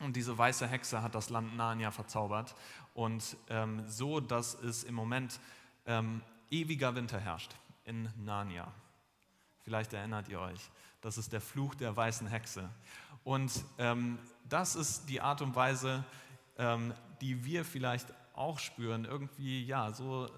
[0.00, 2.56] Und diese weiße Hexe hat das Land Narnia verzaubert.
[2.94, 5.38] Und ähm, so, dass es im Moment
[5.86, 8.66] ähm, ewiger Winter herrscht in Narnia.
[9.62, 10.68] Vielleicht erinnert ihr euch.
[11.00, 12.68] Das ist der Fluch der weißen Hexe.
[13.22, 14.18] Und ähm,
[14.48, 16.04] das ist die Art und Weise,
[16.62, 19.04] ähm, die wir vielleicht auch spüren.
[19.04, 20.30] Irgendwie, ja, so,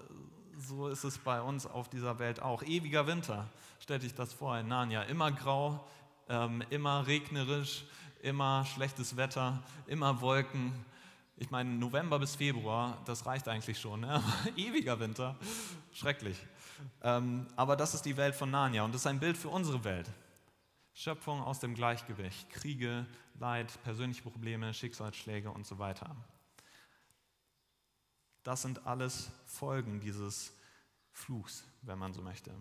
[0.57, 2.63] so ist es bei uns auf dieser Welt auch.
[2.63, 3.47] Ewiger Winter,
[3.79, 5.03] stellt dich das vor in Narnia.
[5.03, 5.87] Immer grau,
[6.27, 7.85] ähm, immer regnerisch,
[8.21, 10.73] immer schlechtes Wetter, immer Wolken.
[11.37, 14.01] Ich meine, November bis Februar, das reicht eigentlich schon.
[14.01, 14.23] Ne?
[14.57, 15.35] Ewiger Winter,
[15.93, 16.37] schrecklich.
[17.03, 19.83] Ähm, aber das ist die Welt von Narnia und das ist ein Bild für unsere
[19.83, 20.09] Welt.
[20.93, 23.05] Schöpfung aus dem Gleichgewicht, Kriege,
[23.39, 26.15] Leid, persönliche Probleme, Schicksalsschläge und so weiter.
[28.43, 30.53] Das sind alles Folgen dieses
[31.11, 32.51] Fluchs, wenn man so möchte.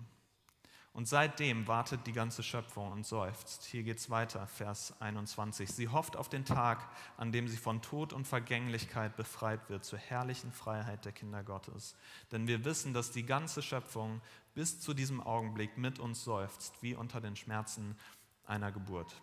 [0.95, 3.65] Und seitdem wartet die ganze Schöpfung und seufzt.
[3.65, 5.69] Hier geht es weiter, Vers 21.
[5.69, 9.99] Sie hofft auf den Tag, an dem sie von Tod und Vergänglichkeit befreit wird, zur
[9.99, 11.97] herrlichen Freiheit der Kinder Gottes.
[12.31, 14.21] Denn wir wissen, dass die ganze Schöpfung
[14.55, 17.99] bis zu diesem Augenblick mit uns seufzt, wie unter den Schmerzen
[18.47, 19.21] einer Geburt.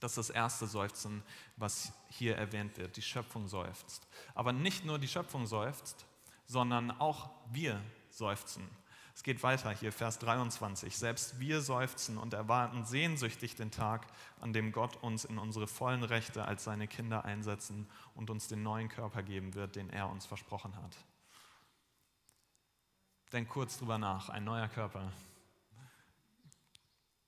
[0.00, 1.22] Das ist das erste Seufzen,
[1.56, 2.96] was hier erwähnt wird.
[2.96, 4.06] Die Schöpfung seufzt.
[4.34, 6.06] Aber nicht nur die Schöpfung seufzt,
[6.46, 7.80] sondern auch wir
[8.10, 8.68] seufzen.
[9.18, 10.96] Es geht weiter hier, Vers 23.
[10.96, 14.06] Selbst wir seufzen und erwarten sehnsüchtig den Tag,
[14.40, 18.62] an dem Gott uns in unsere vollen Rechte als seine Kinder einsetzen und uns den
[18.62, 20.96] neuen Körper geben wird, den er uns versprochen hat.
[23.32, 25.12] Denk kurz drüber nach, ein neuer Körper.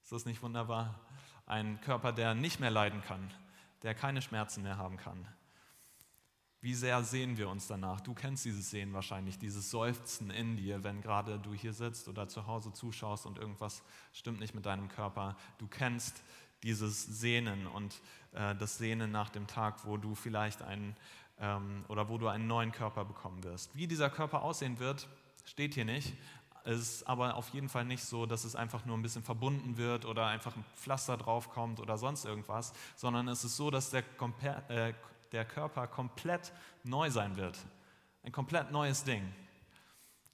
[0.05, 0.95] Ist das nicht wunderbar?
[1.51, 3.29] Ein Körper, der nicht mehr leiden kann,
[3.83, 5.27] der keine Schmerzen mehr haben kann.
[6.61, 8.01] Wie sehr sehen wir uns danach?
[8.01, 12.29] Du kennst dieses Sehen wahrscheinlich, dieses Seufzen in dir, wenn gerade du hier sitzt oder
[12.29, 13.83] zu Hause zuschaust und irgendwas
[14.13, 15.37] stimmt nicht mit deinem Körper.
[15.59, 16.23] Du kennst
[16.63, 20.95] dieses Sehnen und äh, das Sehnen nach dem Tag, wo du vielleicht einen
[21.41, 23.75] ähm, oder wo du einen neuen Körper bekommen wirst.
[23.75, 25.09] Wie dieser Körper aussehen wird,
[25.45, 26.15] steht hier nicht,
[26.65, 29.77] es ist aber auf jeden Fall nicht so, dass es einfach nur ein bisschen verbunden
[29.77, 34.05] wird oder einfach ein Pflaster draufkommt oder sonst irgendwas, sondern es ist so, dass der,
[34.69, 34.93] äh,
[35.33, 36.53] der Körper komplett
[36.85, 37.59] neu sein wird.
[38.23, 39.33] Ein komplett neues Ding.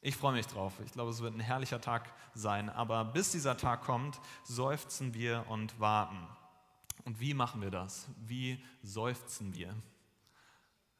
[0.01, 0.73] Ich freue mich drauf.
[0.85, 2.69] Ich glaube, es wird ein herrlicher Tag sein.
[2.71, 6.19] Aber bis dieser Tag kommt, seufzen wir und warten.
[7.05, 8.09] Und wie machen wir das?
[8.25, 9.75] Wie seufzen wir?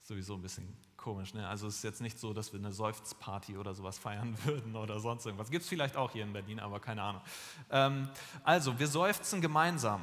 [0.03, 1.35] Sowieso ein bisschen komisch.
[1.35, 1.47] Ne?
[1.47, 5.01] Also es ist jetzt nicht so, dass wir eine Seufzparty oder sowas feiern würden oder
[5.01, 5.51] sonst irgendwas.
[5.51, 7.23] Gibt es vielleicht auch hier in Berlin, aber keine Ahnung.
[7.71, 8.09] Ähm,
[8.45, 10.03] also, wir seufzen gemeinsam.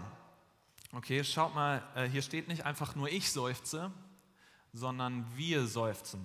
[0.91, 3.91] Okay, schaut mal, äh, hier steht nicht einfach nur ich seufze,
[4.73, 6.23] sondern wir seufzen.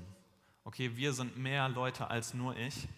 [0.65, 2.89] Okay, wir sind mehr Leute als nur ich.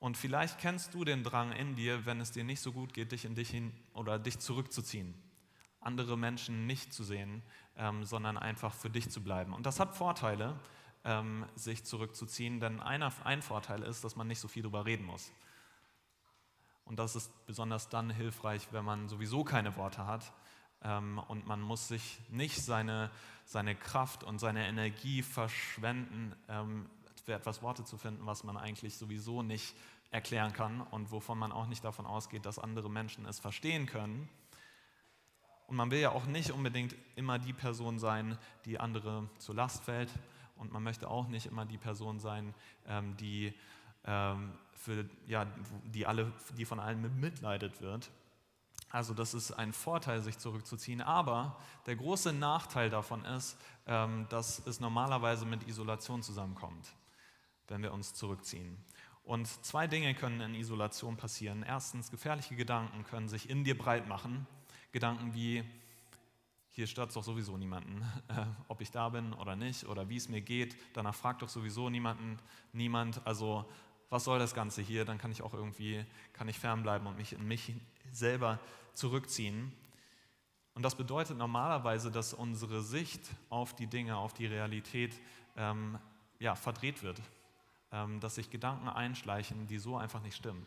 [0.00, 3.10] Und vielleicht kennst du den Drang in dir, wenn es dir nicht so gut geht,
[3.10, 5.14] dich in dich hin oder dich zurückzuziehen.
[5.80, 7.42] Andere Menschen nicht zu sehen,
[7.76, 9.52] ähm, sondern einfach für dich zu bleiben.
[9.52, 10.58] Und das hat Vorteile,
[11.04, 12.60] ähm, sich zurückzuziehen.
[12.60, 15.32] Denn einer, ein Vorteil ist, dass man nicht so viel darüber reden muss.
[16.84, 20.32] Und das ist besonders dann hilfreich, wenn man sowieso keine Worte hat
[20.82, 23.10] ähm, und man muss sich nicht seine,
[23.44, 26.88] seine Kraft und seine Energie verschwenden, ähm,
[27.24, 29.76] für etwas Worte zu finden, was man eigentlich sowieso nicht
[30.10, 34.28] erklären kann und wovon man auch nicht davon ausgeht, dass andere Menschen es verstehen können.
[35.68, 39.84] Und man will ja auch nicht unbedingt immer die Person sein, die andere zur Last
[39.84, 40.10] fällt
[40.56, 42.54] und man möchte auch nicht immer die Person sein,
[42.86, 43.54] ähm, die,
[44.04, 45.46] ähm, für, ja,
[45.84, 48.10] die, alle, die von allen mitleidet wird.
[48.90, 51.02] Also das ist ein Vorteil, sich zurückzuziehen.
[51.02, 56.94] Aber der große Nachteil davon ist, ähm, dass es normalerweise mit Isolation zusammenkommt,
[57.66, 58.82] wenn wir uns zurückziehen.
[59.22, 61.62] Und zwei Dinge können in Isolation passieren.
[61.62, 64.46] Erstens, gefährliche Gedanken können sich in dir breit machen.
[64.92, 65.64] Gedanken wie,
[66.70, 70.28] hier stört doch sowieso niemanden, äh, ob ich da bin oder nicht oder wie es
[70.28, 70.76] mir geht.
[70.94, 72.38] Danach fragt doch sowieso niemanden,
[72.72, 73.26] niemand.
[73.26, 73.68] Also
[74.10, 75.04] was soll das Ganze hier?
[75.04, 77.74] Dann kann ich auch irgendwie, kann ich fernbleiben und mich in mich
[78.12, 78.58] selber
[78.94, 79.72] zurückziehen.
[80.74, 85.20] Und das bedeutet normalerweise, dass unsere Sicht auf die Dinge, auf die Realität
[85.56, 85.98] ähm,
[86.38, 87.20] ja, verdreht wird.
[87.90, 90.64] Ähm, dass sich Gedanken einschleichen, die so einfach nicht stimmen.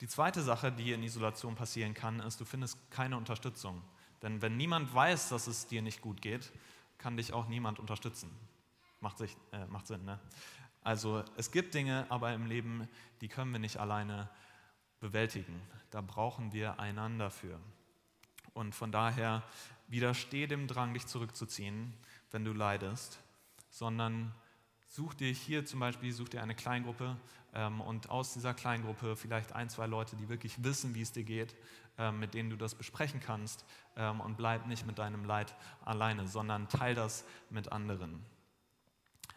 [0.00, 3.82] Die zweite Sache, die in Isolation passieren kann, ist, du findest keine Unterstützung.
[4.22, 6.52] Denn wenn niemand weiß, dass es dir nicht gut geht,
[6.98, 8.30] kann dich auch niemand unterstützen.
[9.00, 10.18] Macht, sich, äh, macht Sinn, ne?
[10.82, 12.88] Also es gibt Dinge aber im Leben,
[13.22, 14.28] die können wir nicht alleine
[15.00, 15.60] bewältigen.
[15.90, 17.58] Da brauchen wir einander für.
[18.52, 19.42] Und von daher
[19.88, 21.94] widersteh dem Drang, dich zurückzuziehen,
[22.30, 23.18] wenn du leidest,
[23.70, 24.34] sondern
[24.86, 27.16] such dir hier zum Beispiel, such dir eine Kleingruppe
[27.80, 31.54] und aus dieser Kleingruppe vielleicht ein, zwei Leute, die wirklich wissen, wie es dir geht,
[31.98, 33.64] ähm, mit denen du das besprechen kannst
[33.96, 38.24] ähm, und bleib nicht mit deinem Leid alleine, sondern teil das mit anderen.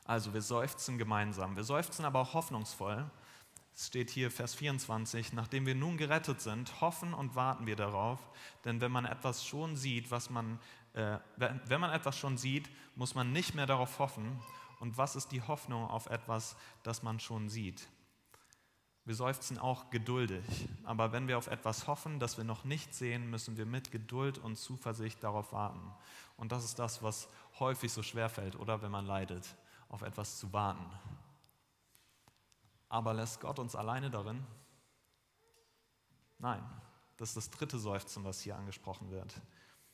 [0.05, 3.09] Also wir seufzen gemeinsam, wir seufzen aber auch hoffnungsvoll.
[3.75, 8.19] Es steht hier Vers 24, nachdem wir nun gerettet sind, hoffen und warten wir darauf,
[8.65, 10.59] denn wenn man etwas schon sieht, was man,
[10.93, 14.41] äh, wenn man etwas schon sieht, muss man nicht mehr darauf hoffen.
[14.79, 17.87] Und was ist die Hoffnung auf etwas, das man schon sieht?
[19.07, 20.43] Wir seufzen auch geduldig.
[20.83, 24.37] Aber wenn wir auf etwas hoffen, das wir noch nicht sehen, müssen wir mit Geduld
[24.37, 25.93] und Zuversicht darauf warten.
[26.35, 29.55] Und das ist das, was häufig so schwer fällt, oder wenn man leidet,
[29.87, 30.83] auf etwas zu warten.
[32.89, 34.45] Aber lässt Gott uns alleine darin?
[36.37, 36.61] Nein,
[37.15, 39.39] das ist das dritte Seufzen, was hier angesprochen wird.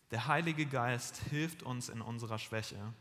[0.09, 2.91] Der Heilige Geist hilft uns in unserer Schwäche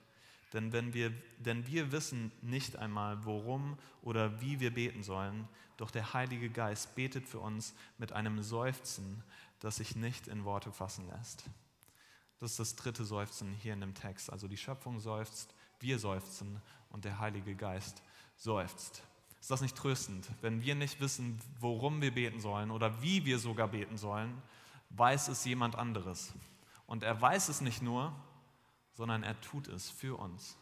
[0.52, 5.90] denn, wenn wir, denn wir wissen nicht einmal, worum oder wie wir beten sollen, doch
[5.90, 9.22] der Heilige Geist betet für uns mit einem Seufzen,
[9.60, 11.44] das sich nicht in Worte fassen lässt.
[12.38, 14.30] Das ist das dritte Seufzen hier in dem Text.
[14.30, 16.60] Also die Schöpfung seufzt, wir seufzen
[16.90, 18.02] und der Heilige Geist
[18.36, 19.02] seufzt.
[19.40, 20.28] Ist das nicht tröstend?
[20.40, 24.40] Wenn wir nicht wissen, worum wir beten sollen oder wie wir sogar beten sollen,
[24.90, 26.32] weiß es jemand anderes.
[26.86, 28.12] Und er weiß es nicht nur,
[28.92, 30.56] sondern er tut es für uns.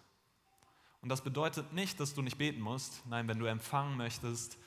[1.02, 3.04] Und das bedeutet nicht, dass du nicht beten musst.
[3.06, 4.58] Nein, wenn du empfangen möchtest,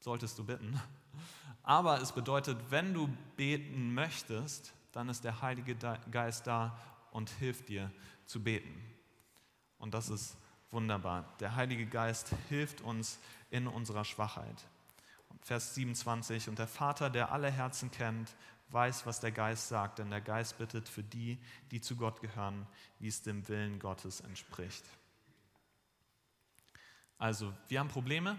[0.00, 0.80] solltest du bitten.
[1.62, 5.74] Aber es bedeutet, wenn du beten möchtest, dann ist der Heilige
[6.10, 6.78] Geist da
[7.10, 7.90] und hilft dir
[8.24, 8.82] zu beten.
[9.78, 10.36] Und das ist
[10.76, 11.24] Wunderbar.
[11.40, 13.18] Der Heilige Geist hilft uns
[13.50, 14.66] in unserer Schwachheit.
[15.40, 18.34] Vers 27, und der Vater, der alle Herzen kennt,
[18.68, 21.38] weiß, was der Geist sagt, denn der Geist bittet für die,
[21.70, 22.66] die zu Gott gehören,
[22.98, 24.84] wie es dem Willen Gottes entspricht.
[27.18, 28.38] Also, wir haben Probleme,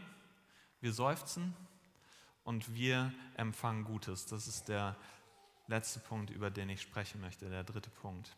[0.82, 1.56] wir seufzen
[2.44, 4.26] und wir empfangen Gutes.
[4.28, 4.96] Das ist der
[5.68, 8.36] letzte Punkt, über den ich sprechen möchte, der dritte Punkt.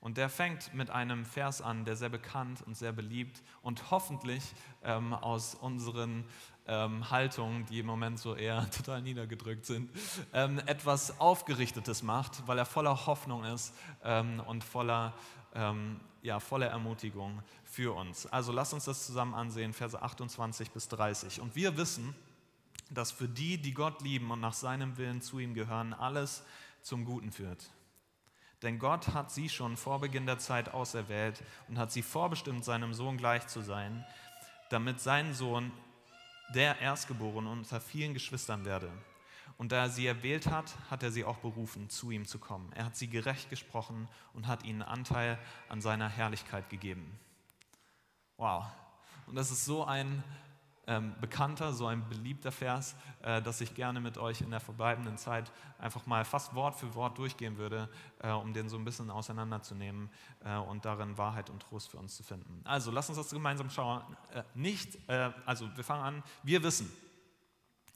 [0.00, 4.42] Und der fängt mit einem Vers an, der sehr bekannt und sehr beliebt und hoffentlich
[4.82, 6.24] ähm, aus unseren
[6.70, 9.90] ähm, Haltungen, die im Moment so eher total niedergedrückt sind,
[10.32, 15.12] ähm, etwas Aufgerichtetes macht, weil er voller Hoffnung ist ähm, und voller,
[15.54, 18.26] ähm, ja, voller Ermutigung für uns.
[18.26, 21.40] Also lasst uns das zusammen ansehen, Verse 28 bis 30.
[21.40, 22.14] Und wir wissen,
[22.88, 26.44] dass für die, die Gott lieben und nach seinem Willen zu ihm gehören, alles
[26.82, 27.70] zum Guten führt.
[28.62, 32.94] Denn Gott hat sie schon vor Beginn der Zeit auserwählt und hat sie vorbestimmt, seinem
[32.94, 34.04] Sohn gleich zu sein,
[34.68, 35.72] damit sein Sohn
[36.54, 38.90] der Erstgeborene unter vielen Geschwistern werde.
[39.56, 42.72] Und da er sie erwählt hat, hat er sie auch berufen, zu ihm zu kommen.
[42.74, 47.18] Er hat sie gerecht gesprochen und hat ihnen Anteil an seiner Herrlichkeit gegeben.
[48.38, 48.64] Wow.
[49.26, 50.24] Und das ist so ein
[50.90, 55.16] ähm, bekannter, so ein beliebter Vers, äh, dass ich gerne mit euch in der verbleibenden
[55.18, 59.08] Zeit einfach mal fast Wort für Wort durchgehen würde, äh, um den so ein bisschen
[59.08, 60.10] auseinanderzunehmen
[60.44, 62.60] äh, und darin Wahrheit und Trost für uns zu finden.
[62.64, 64.02] Also, lass uns das gemeinsam schauen.
[64.34, 66.90] Äh, nicht, äh, also wir fangen an, wir wissen.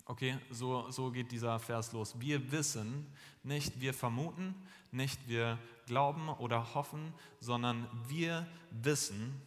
[0.07, 2.21] Okay, so, so geht dieser Vers los.
[2.21, 3.11] Wir wissen,
[3.43, 4.55] nicht wir vermuten,
[4.93, 9.43] nicht wir glauben oder hoffen, sondern wir wissen,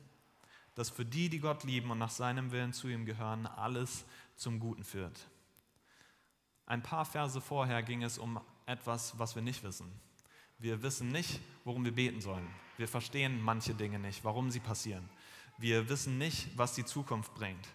[0.78, 4.60] dass für die, die Gott lieben und nach seinem Willen zu ihm gehören, alles zum
[4.60, 5.28] Guten führt.
[6.68, 9.92] Ein paar Verse vorher ging es um etwas, was wir nicht wissen.
[10.60, 12.48] Wir wissen nicht, worum wir beten sollen.
[12.78, 15.10] Wir verstehen manche Dinge nicht, warum sie passieren.
[15.58, 17.68] Wir wissen nicht, was die Zukunft bringt.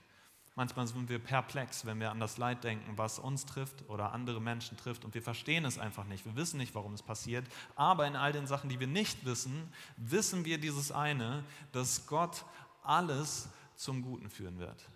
[0.55, 4.39] Manchmal sind wir perplex, wenn wir an das Leid denken, was uns trifft oder andere
[4.39, 6.27] Menschen trifft und wir verstehen es einfach nicht.
[6.27, 7.47] Wir wissen nicht, warum es passiert.
[7.75, 12.45] Aber in all den Sachen, die wir nicht wissen, wissen wir dieses eine, dass Gott
[12.83, 14.89] alles zum Guten führen wird.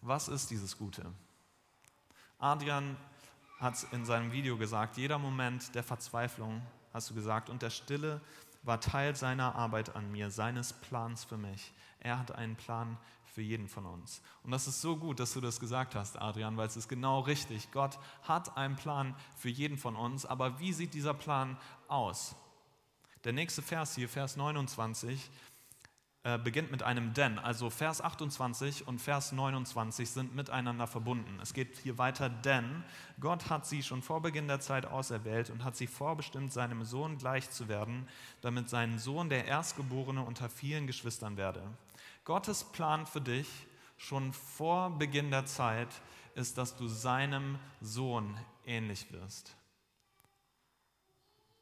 [0.00, 1.12] Was ist dieses Gute?
[2.38, 2.96] Adrian
[3.58, 7.70] hat es in seinem Video gesagt, jeder Moment der Verzweiflung, hast du gesagt, und der
[7.70, 8.20] Stille
[8.62, 11.72] war Teil seiner Arbeit an mir, seines Plans für mich.
[12.00, 14.22] Er hat einen Plan für jeden von uns.
[14.42, 17.20] Und das ist so gut, dass du das gesagt hast, Adrian, weil es ist genau
[17.20, 17.70] richtig.
[17.70, 21.56] Gott hat einen Plan für jeden von uns, aber wie sieht dieser Plan
[21.88, 22.34] aus?
[23.26, 25.28] Der nächste Vers hier, Vers 29,
[26.22, 27.40] äh, beginnt mit einem denn.
[27.40, 31.40] Also Vers 28 und Vers 29 sind miteinander verbunden.
[31.42, 32.84] Es geht hier weiter, denn
[33.18, 37.18] Gott hat sie schon vor Beginn der Zeit auserwählt und hat sie vorbestimmt, seinem Sohn
[37.18, 38.06] gleich zu werden,
[38.42, 41.64] damit sein Sohn der Erstgeborene unter vielen Geschwistern werde.
[42.24, 43.48] Gottes Plan für dich
[43.96, 45.88] schon vor Beginn der Zeit
[46.36, 49.56] ist, dass du seinem Sohn ähnlich wirst.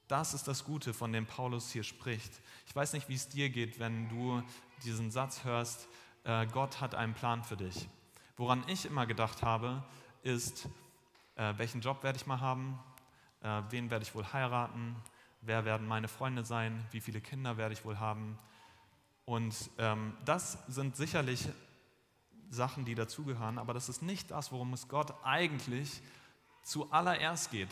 [0.08, 2.42] Das ist das Gute, von dem Paulus hier spricht.
[2.66, 4.42] Ich weiß nicht, wie es dir geht, wenn du
[4.84, 5.88] diesen Satz hörst,
[6.24, 7.88] äh, Gott hat einen Plan für dich.
[8.36, 9.82] Woran ich immer gedacht habe,
[10.22, 10.68] ist,
[11.36, 12.78] äh, welchen Job werde ich mal haben,
[13.40, 14.94] äh, wen werde ich wohl heiraten,
[15.40, 18.38] wer werden meine Freunde sein, wie viele Kinder werde ich wohl haben.
[19.24, 21.48] Und ähm, das sind sicherlich
[22.50, 26.02] Sachen, die dazugehören, aber das ist nicht das, worum es Gott eigentlich
[26.62, 27.70] zuallererst geht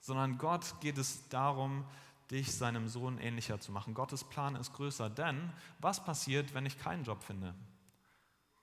[0.00, 1.84] sondern Gott geht es darum,
[2.30, 3.94] dich seinem Sohn ähnlicher zu machen.
[3.94, 7.54] Gottes Plan ist größer, denn was passiert, wenn ich keinen Job finde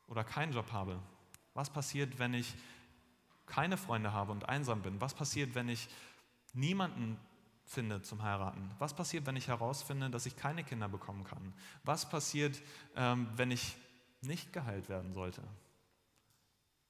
[0.07, 0.99] oder keinen Job habe?
[1.53, 2.53] Was passiert, wenn ich
[3.45, 5.01] keine Freunde habe und einsam bin?
[5.01, 5.87] Was passiert, wenn ich
[6.53, 7.17] niemanden
[7.65, 8.69] finde zum Heiraten?
[8.77, 11.53] Was passiert, wenn ich herausfinde, dass ich keine Kinder bekommen kann?
[11.83, 12.61] Was passiert,
[12.95, 13.75] ähm, wenn ich
[14.21, 15.41] nicht geheilt werden sollte?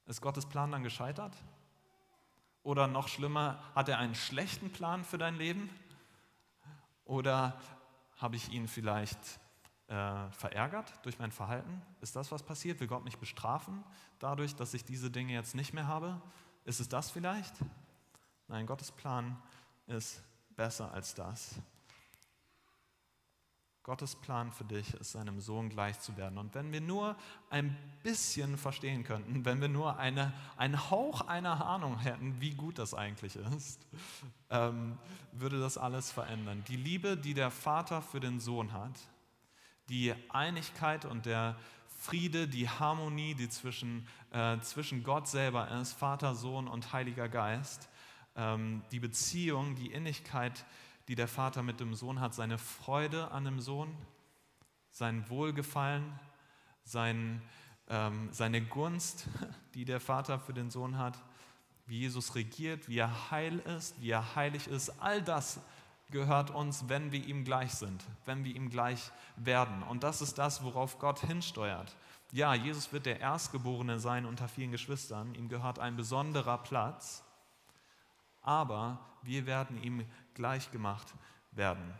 [0.06, 1.36] Ist Gottes Plan dann gescheitert?
[2.66, 5.70] Oder noch schlimmer, hat er einen schlechten Plan für dein Leben?
[7.04, 7.56] Oder
[8.16, 9.20] habe ich ihn vielleicht
[9.86, 11.80] äh, verärgert durch mein Verhalten?
[12.00, 12.80] Ist das, was passiert?
[12.80, 13.84] Will Gott mich bestrafen
[14.18, 16.20] dadurch, dass ich diese Dinge jetzt nicht mehr habe?
[16.64, 17.54] Ist es das vielleicht?
[18.48, 19.40] Nein, Gottes Plan
[19.86, 20.24] ist
[20.56, 21.60] besser als das.
[23.86, 26.38] Gottes Plan für dich ist, seinem Sohn gleich zu werden.
[26.38, 27.14] Und wenn wir nur
[27.50, 32.80] ein bisschen verstehen könnten, wenn wir nur eine, einen Hauch einer Ahnung hätten, wie gut
[32.80, 33.86] das eigentlich ist,
[34.50, 34.98] ähm,
[35.30, 36.64] würde das alles verändern.
[36.66, 38.98] Die Liebe, die der Vater für den Sohn hat,
[39.88, 41.54] die Einigkeit und der
[41.86, 47.88] Friede, die Harmonie, die zwischen, äh, zwischen Gott selber ist, Vater, Sohn und Heiliger Geist,
[48.34, 53.44] ähm, die Beziehung, die Innigkeit, die der Vater mit dem Sohn hat, seine Freude an
[53.44, 53.94] dem Sohn,
[54.90, 56.18] sein Wohlgefallen,
[56.84, 57.42] sein,
[57.88, 59.28] ähm, seine Gunst,
[59.74, 61.22] die der Vater für den Sohn hat,
[61.86, 65.60] wie Jesus regiert, wie er heil ist, wie er heilig ist, all das
[66.10, 69.82] gehört uns, wenn wir ihm gleich sind, wenn wir ihm gleich werden.
[69.84, 71.96] Und das ist das, worauf Gott hinsteuert.
[72.32, 77.22] Ja, Jesus wird der Erstgeborene sein unter vielen Geschwistern, ihm gehört ein besonderer Platz,
[78.46, 81.12] aber wir werden ihm gleich gemacht
[81.50, 81.92] werden.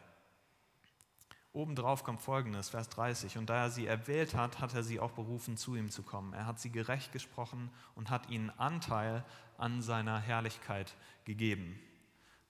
[1.52, 3.38] Obendrauf kommt folgendes, Vers 30.
[3.38, 6.34] Und da er sie erwählt hat, hat er sie auch berufen, zu ihm zu kommen.
[6.34, 9.24] Er hat sie gerecht gesprochen und hat ihnen Anteil
[9.56, 10.94] an seiner Herrlichkeit
[11.24, 11.78] gegeben.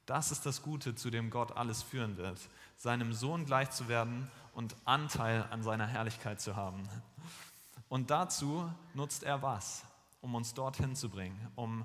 [0.07, 4.28] Das ist das Gute, zu dem Gott alles führen wird, seinem Sohn gleich zu werden
[4.55, 6.88] und Anteil an seiner Herrlichkeit zu haben.
[7.88, 9.84] Und dazu nutzt er was,
[10.20, 11.84] um uns dorthin zu bringen, um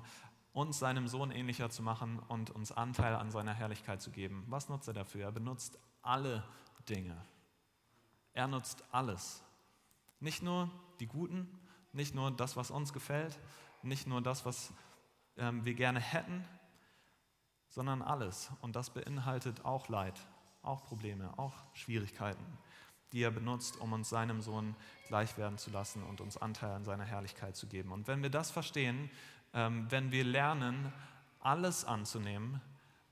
[0.52, 4.44] uns seinem Sohn ähnlicher zu machen und uns Anteil an seiner Herrlichkeit zu geben.
[4.48, 5.24] Was nutzt er dafür?
[5.24, 6.44] Er benutzt alle
[6.88, 7.16] Dinge.
[8.34, 9.42] Er nutzt alles.
[10.20, 11.48] Nicht nur die Guten,
[11.92, 13.38] nicht nur das, was uns gefällt,
[13.82, 14.72] nicht nur das, was
[15.36, 16.44] ähm, wir gerne hätten,
[17.68, 18.50] sondern alles.
[18.60, 20.20] Und das beinhaltet auch Leid,
[20.62, 22.44] auch Probleme, auch Schwierigkeiten,
[23.12, 24.76] die er benutzt, um uns seinem Sohn
[25.08, 27.92] gleich werden zu lassen und uns Anteil an seiner Herrlichkeit zu geben.
[27.92, 29.10] Und wenn wir das verstehen,
[29.52, 30.92] wenn wir lernen,
[31.40, 32.60] alles anzunehmen,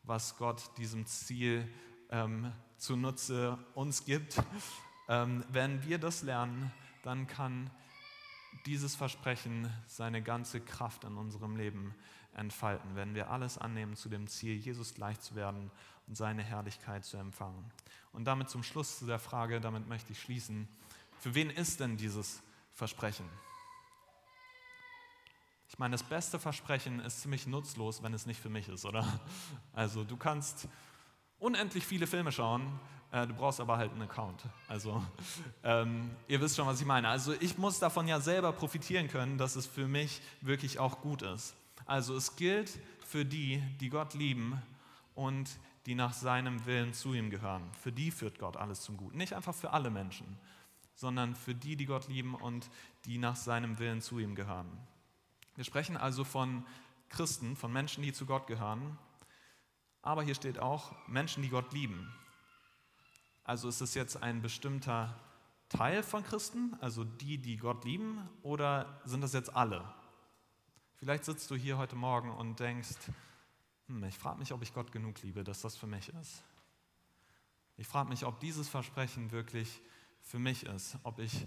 [0.05, 1.68] was Gott diesem Ziel
[2.11, 4.43] ähm, zunutze uns gibt,
[5.09, 6.72] ähm, wenn wir das lernen,
[7.03, 7.70] dann kann
[8.66, 11.95] dieses Versprechen seine ganze Kraft in unserem Leben
[12.34, 15.70] entfalten, wenn wir alles annehmen zu dem Ziel, Jesus gleich zu werden
[16.07, 17.64] und seine Herrlichkeit zu empfangen.
[18.12, 20.68] Und damit zum Schluss zu der Frage, damit möchte ich schließen,
[21.18, 23.28] für wen ist denn dieses Versprechen?
[25.71, 29.07] Ich meine, das beste Versprechen ist ziemlich nutzlos, wenn es nicht für mich ist, oder?
[29.73, 30.66] Also du kannst
[31.39, 32.66] unendlich viele Filme schauen,
[33.12, 34.43] äh, du brauchst aber halt einen Account.
[34.66, 35.01] Also
[35.62, 37.09] ähm, ihr wisst schon, was ich meine.
[37.09, 41.23] Also ich muss davon ja selber profitieren können, dass es für mich wirklich auch gut
[41.23, 41.55] ist.
[41.87, 44.61] Also es gilt für die, die Gott lieben
[45.14, 45.49] und
[45.87, 47.62] die nach seinem Willen zu ihm gehören.
[47.81, 49.18] Für die führt Gott alles zum Guten.
[49.18, 50.37] Nicht einfach für alle Menschen,
[50.97, 52.68] sondern für die, die Gott lieben und
[53.05, 54.66] die nach seinem Willen zu ihm gehören.
[55.61, 56.65] Wir sprechen also von
[57.11, 58.97] Christen, von Menschen, die zu Gott gehören.
[60.01, 62.11] Aber hier steht auch Menschen, die Gott lieben.
[63.45, 65.15] Also ist es jetzt ein bestimmter
[65.69, 69.85] Teil von Christen, also die, die Gott lieben, oder sind das jetzt alle?
[70.97, 72.97] Vielleicht sitzt du hier heute Morgen und denkst,
[73.89, 76.43] hm, ich frage mich, ob ich Gott genug liebe, dass das für mich ist.
[77.77, 79.83] Ich frage mich, ob dieses Versprechen wirklich
[80.23, 81.47] für mich ist, ob ich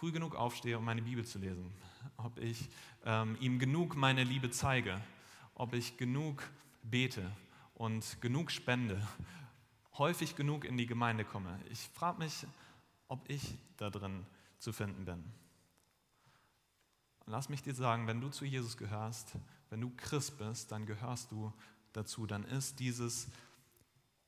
[0.00, 1.70] früh genug aufstehe, um meine Bibel zu lesen,
[2.16, 2.70] ob ich
[3.04, 4.98] ähm, ihm genug meine Liebe zeige,
[5.54, 6.42] ob ich genug
[6.82, 7.30] bete
[7.74, 9.06] und genug spende,
[9.98, 11.60] häufig genug in die Gemeinde komme.
[11.68, 12.46] Ich frage mich,
[13.08, 14.24] ob ich da drin
[14.58, 15.22] zu finden bin.
[17.26, 19.34] Lass mich dir sagen, wenn du zu Jesus gehörst,
[19.68, 21.52] wenn du Christ bist, dann gehörst du
[21.92, 22.26] dazu.
[22.26, 23.28] Dann ist dieses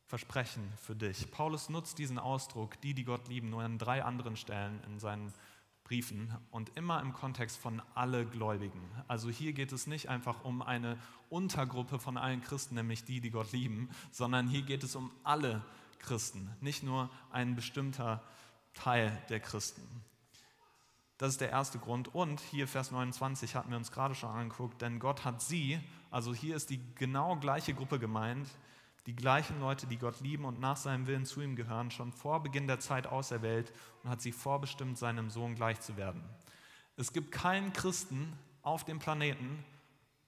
[0.04, 1.30] Versprechen für dich.
[1.30, 5.32] Paulus nutzt diesen Ausdruck, die, die Gott lieben, nur an drei anderen Stellen in seinen
[5.92, 8.80] Briefen und immer im Kontext von alle Gläubigen.
[9.08, 10.96] Also hier geht es nicht einfach um eine
[11.28, 15.60] Untergruppe von allen Christen, nämlich die, die Gott lieben, sondern hier geht es um alle
[15.98, 18.22] Christen, nicht nur ein bestimmter
[18.72, 19.82] Teil der Christen.
[21.18, 22.14] Das ist der erste Grund.
[22.14, 25.78] Und hier Vers 29 hatten wir uns gerade schon angeguckt, denn Gott hat sie,
[26.10, 28.48] also hier ist die genau gleiche Gruppe gemeint,
[29.06, 32.42] die gleichen Leute, die Gott lieben und nach seinem Willen zu ihm gehören, schon vor
[32.42, 33.72] Beginn der Zeit auserwählt
[34.02, 36.22] und hat sie vorbestimmt, seinem Sohn gleich zu werden.
[36.96, 38.32] Es gibt keinen Christen
[38.62, 39.64] auf dem Planeten,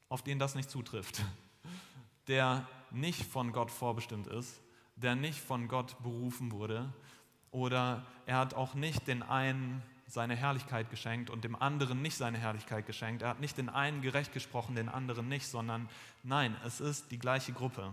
[0.09, 1.23] auf den das nicht zutrifft,
[2.29, 4.61] der nicht von Gott vorbestimmt ist,
[4.97, 6.93] der nicht von Gott berufen wurde
[7.55, 12.37] oder er hat auch nicht den einen seine Herrlichkeit geschenkt und dem anderen nicht seine
[12.37, 13.23] Herrlichkeit geschenkt.
[13.23, 15.89] Er hat nicht den einen gerecht gesprochen, den anderen nicht, sondern
[16.25, 17.93] nein, es ist die gleiche Gruppe.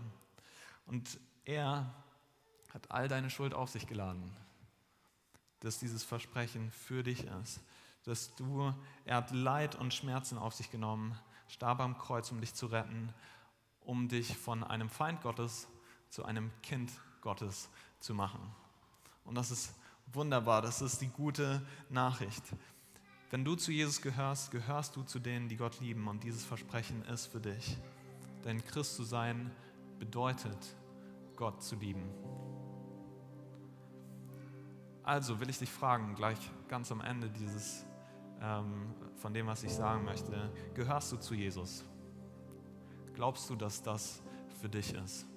[0.85, 1.93] Und er
[2.73, 4.35] hat all deine Schuld auf sich geladen,
[5.59, 7.61] dass dieses Versprechen für dich ist,
[8.03, 8.73] dass du,
[9.05, 11.17] er hat Leid und Schmerzen auf sich genommen,
[11.47, 13.13] starb am Kreuz, um dich zu retten,
[13.81, 15.67] um dich von einem Feind Gottes
[16.09, 17.69] zu einem Kind Gottes
[17.99, 18.41] zu machen.
[19.23, 19.73] Und das ist
[20.13, 22.43] Wunderbar, das ist die gute Nachricht.
[23.29, 27.05] Wenn du zu Jesus gehörst, gehörst du zu denen, die Gott lieben und dieses Versprechen
[27.05, 27.77] ist für dich.
[28.43, 29.51] Denn Christ zu sein
[30.01, 30.57] bedeutet,
[31.35, 32.09] Gott zu lieben.
[35.03, 37.85] Also will ich dich fragen, gleich ganz am Ende dieses,
[38.41, 41.85] ähm, von dem, was ich sagen möchte, gehörst du zu Jesus?
[43.13, 44.23] Glaubst du, dass das
[44.59, 45.27] für dich ist?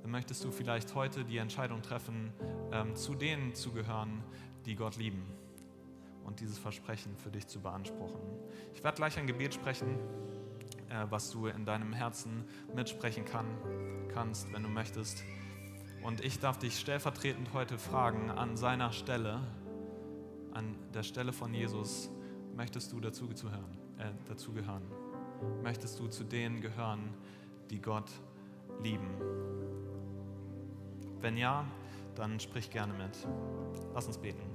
[0.00, 2.32] Dann möchtest du vielleicht heute die Entscheidung treffen,
[2.72, 4.24] ähm, zu denen zu gehören,
[4.64, 5.43] die Gott lieben
[6.24, 8.20] und dieses Versprechen für dich zu beanspruchen.
[8.74, 9.98] Ich werde gleich ein Gebet sprechen,
[10.88, 12.44] äh, was du in deinem Herzen
[12.74, 13.46] mitsprechen kann,
[14.12, 15.22] kannst, wenn du möchtest.
[16.02, 19.40] Und ich darf dich stellvertretend heute fragen, an seiner Stelle,
[20.52, 22.10] an der Stelle von Jesus,
[22.54, 23.78] möchtest du dazugehören?
[23.98, 24.82] Äh, dazugehören?
[25.62, 27.14] Möchtest du zu denen gehören,
[27.70, 28.10] die Gott
[28.82, 29.08] lieben?
[31.20, 31.64] Wenn ja,
[32.14, 33.26] dann sprich gerne mit.
[33.94, 34.53] Lass uns beten.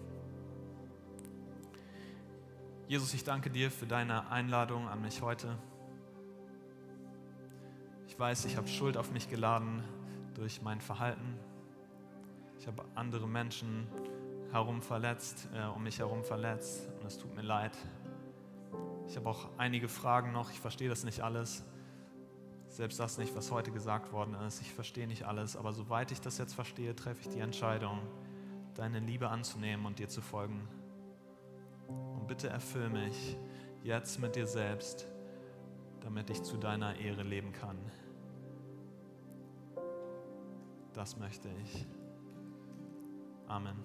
[2.89, 5.59] Jesus, ich danke dir für deine Einladung an mich heute.
[8.07, 9.83] Ich weiß, ich habe Schuld auf mich geladen
[10.33, 11.37] durch mein Verhalten.
[12.57, 13.87] Ich habe andere Menschen
[14.51, 17.77] herum verletzt, äh, um mich herum verletzt und es tut mir leid.
[19.07, 21.63] Ich habe auch einige Fragen noch, ich verstehe das nicht alles.
[22.69, 24.61] Selbst das nicht, was heute gesagt worden ist.
[24.61, 27.99] Ich verstehe nicht alles, aber soweit ich das jetzt verstehe, treffe ich die Entscheidung,
[28.73, 30.67] deine Liebe anzunehmen und dir zu folgen.
[31.89, 33.37] Und bitte erfüll mich
[33.83, 35.05] jetzt mit dir selbst,
[36.01, 37.77] damit ich zu deiner Ehre leben kann.
[40.93, 41.85] Das möchte ich.
[43.47, 43.83] Amen.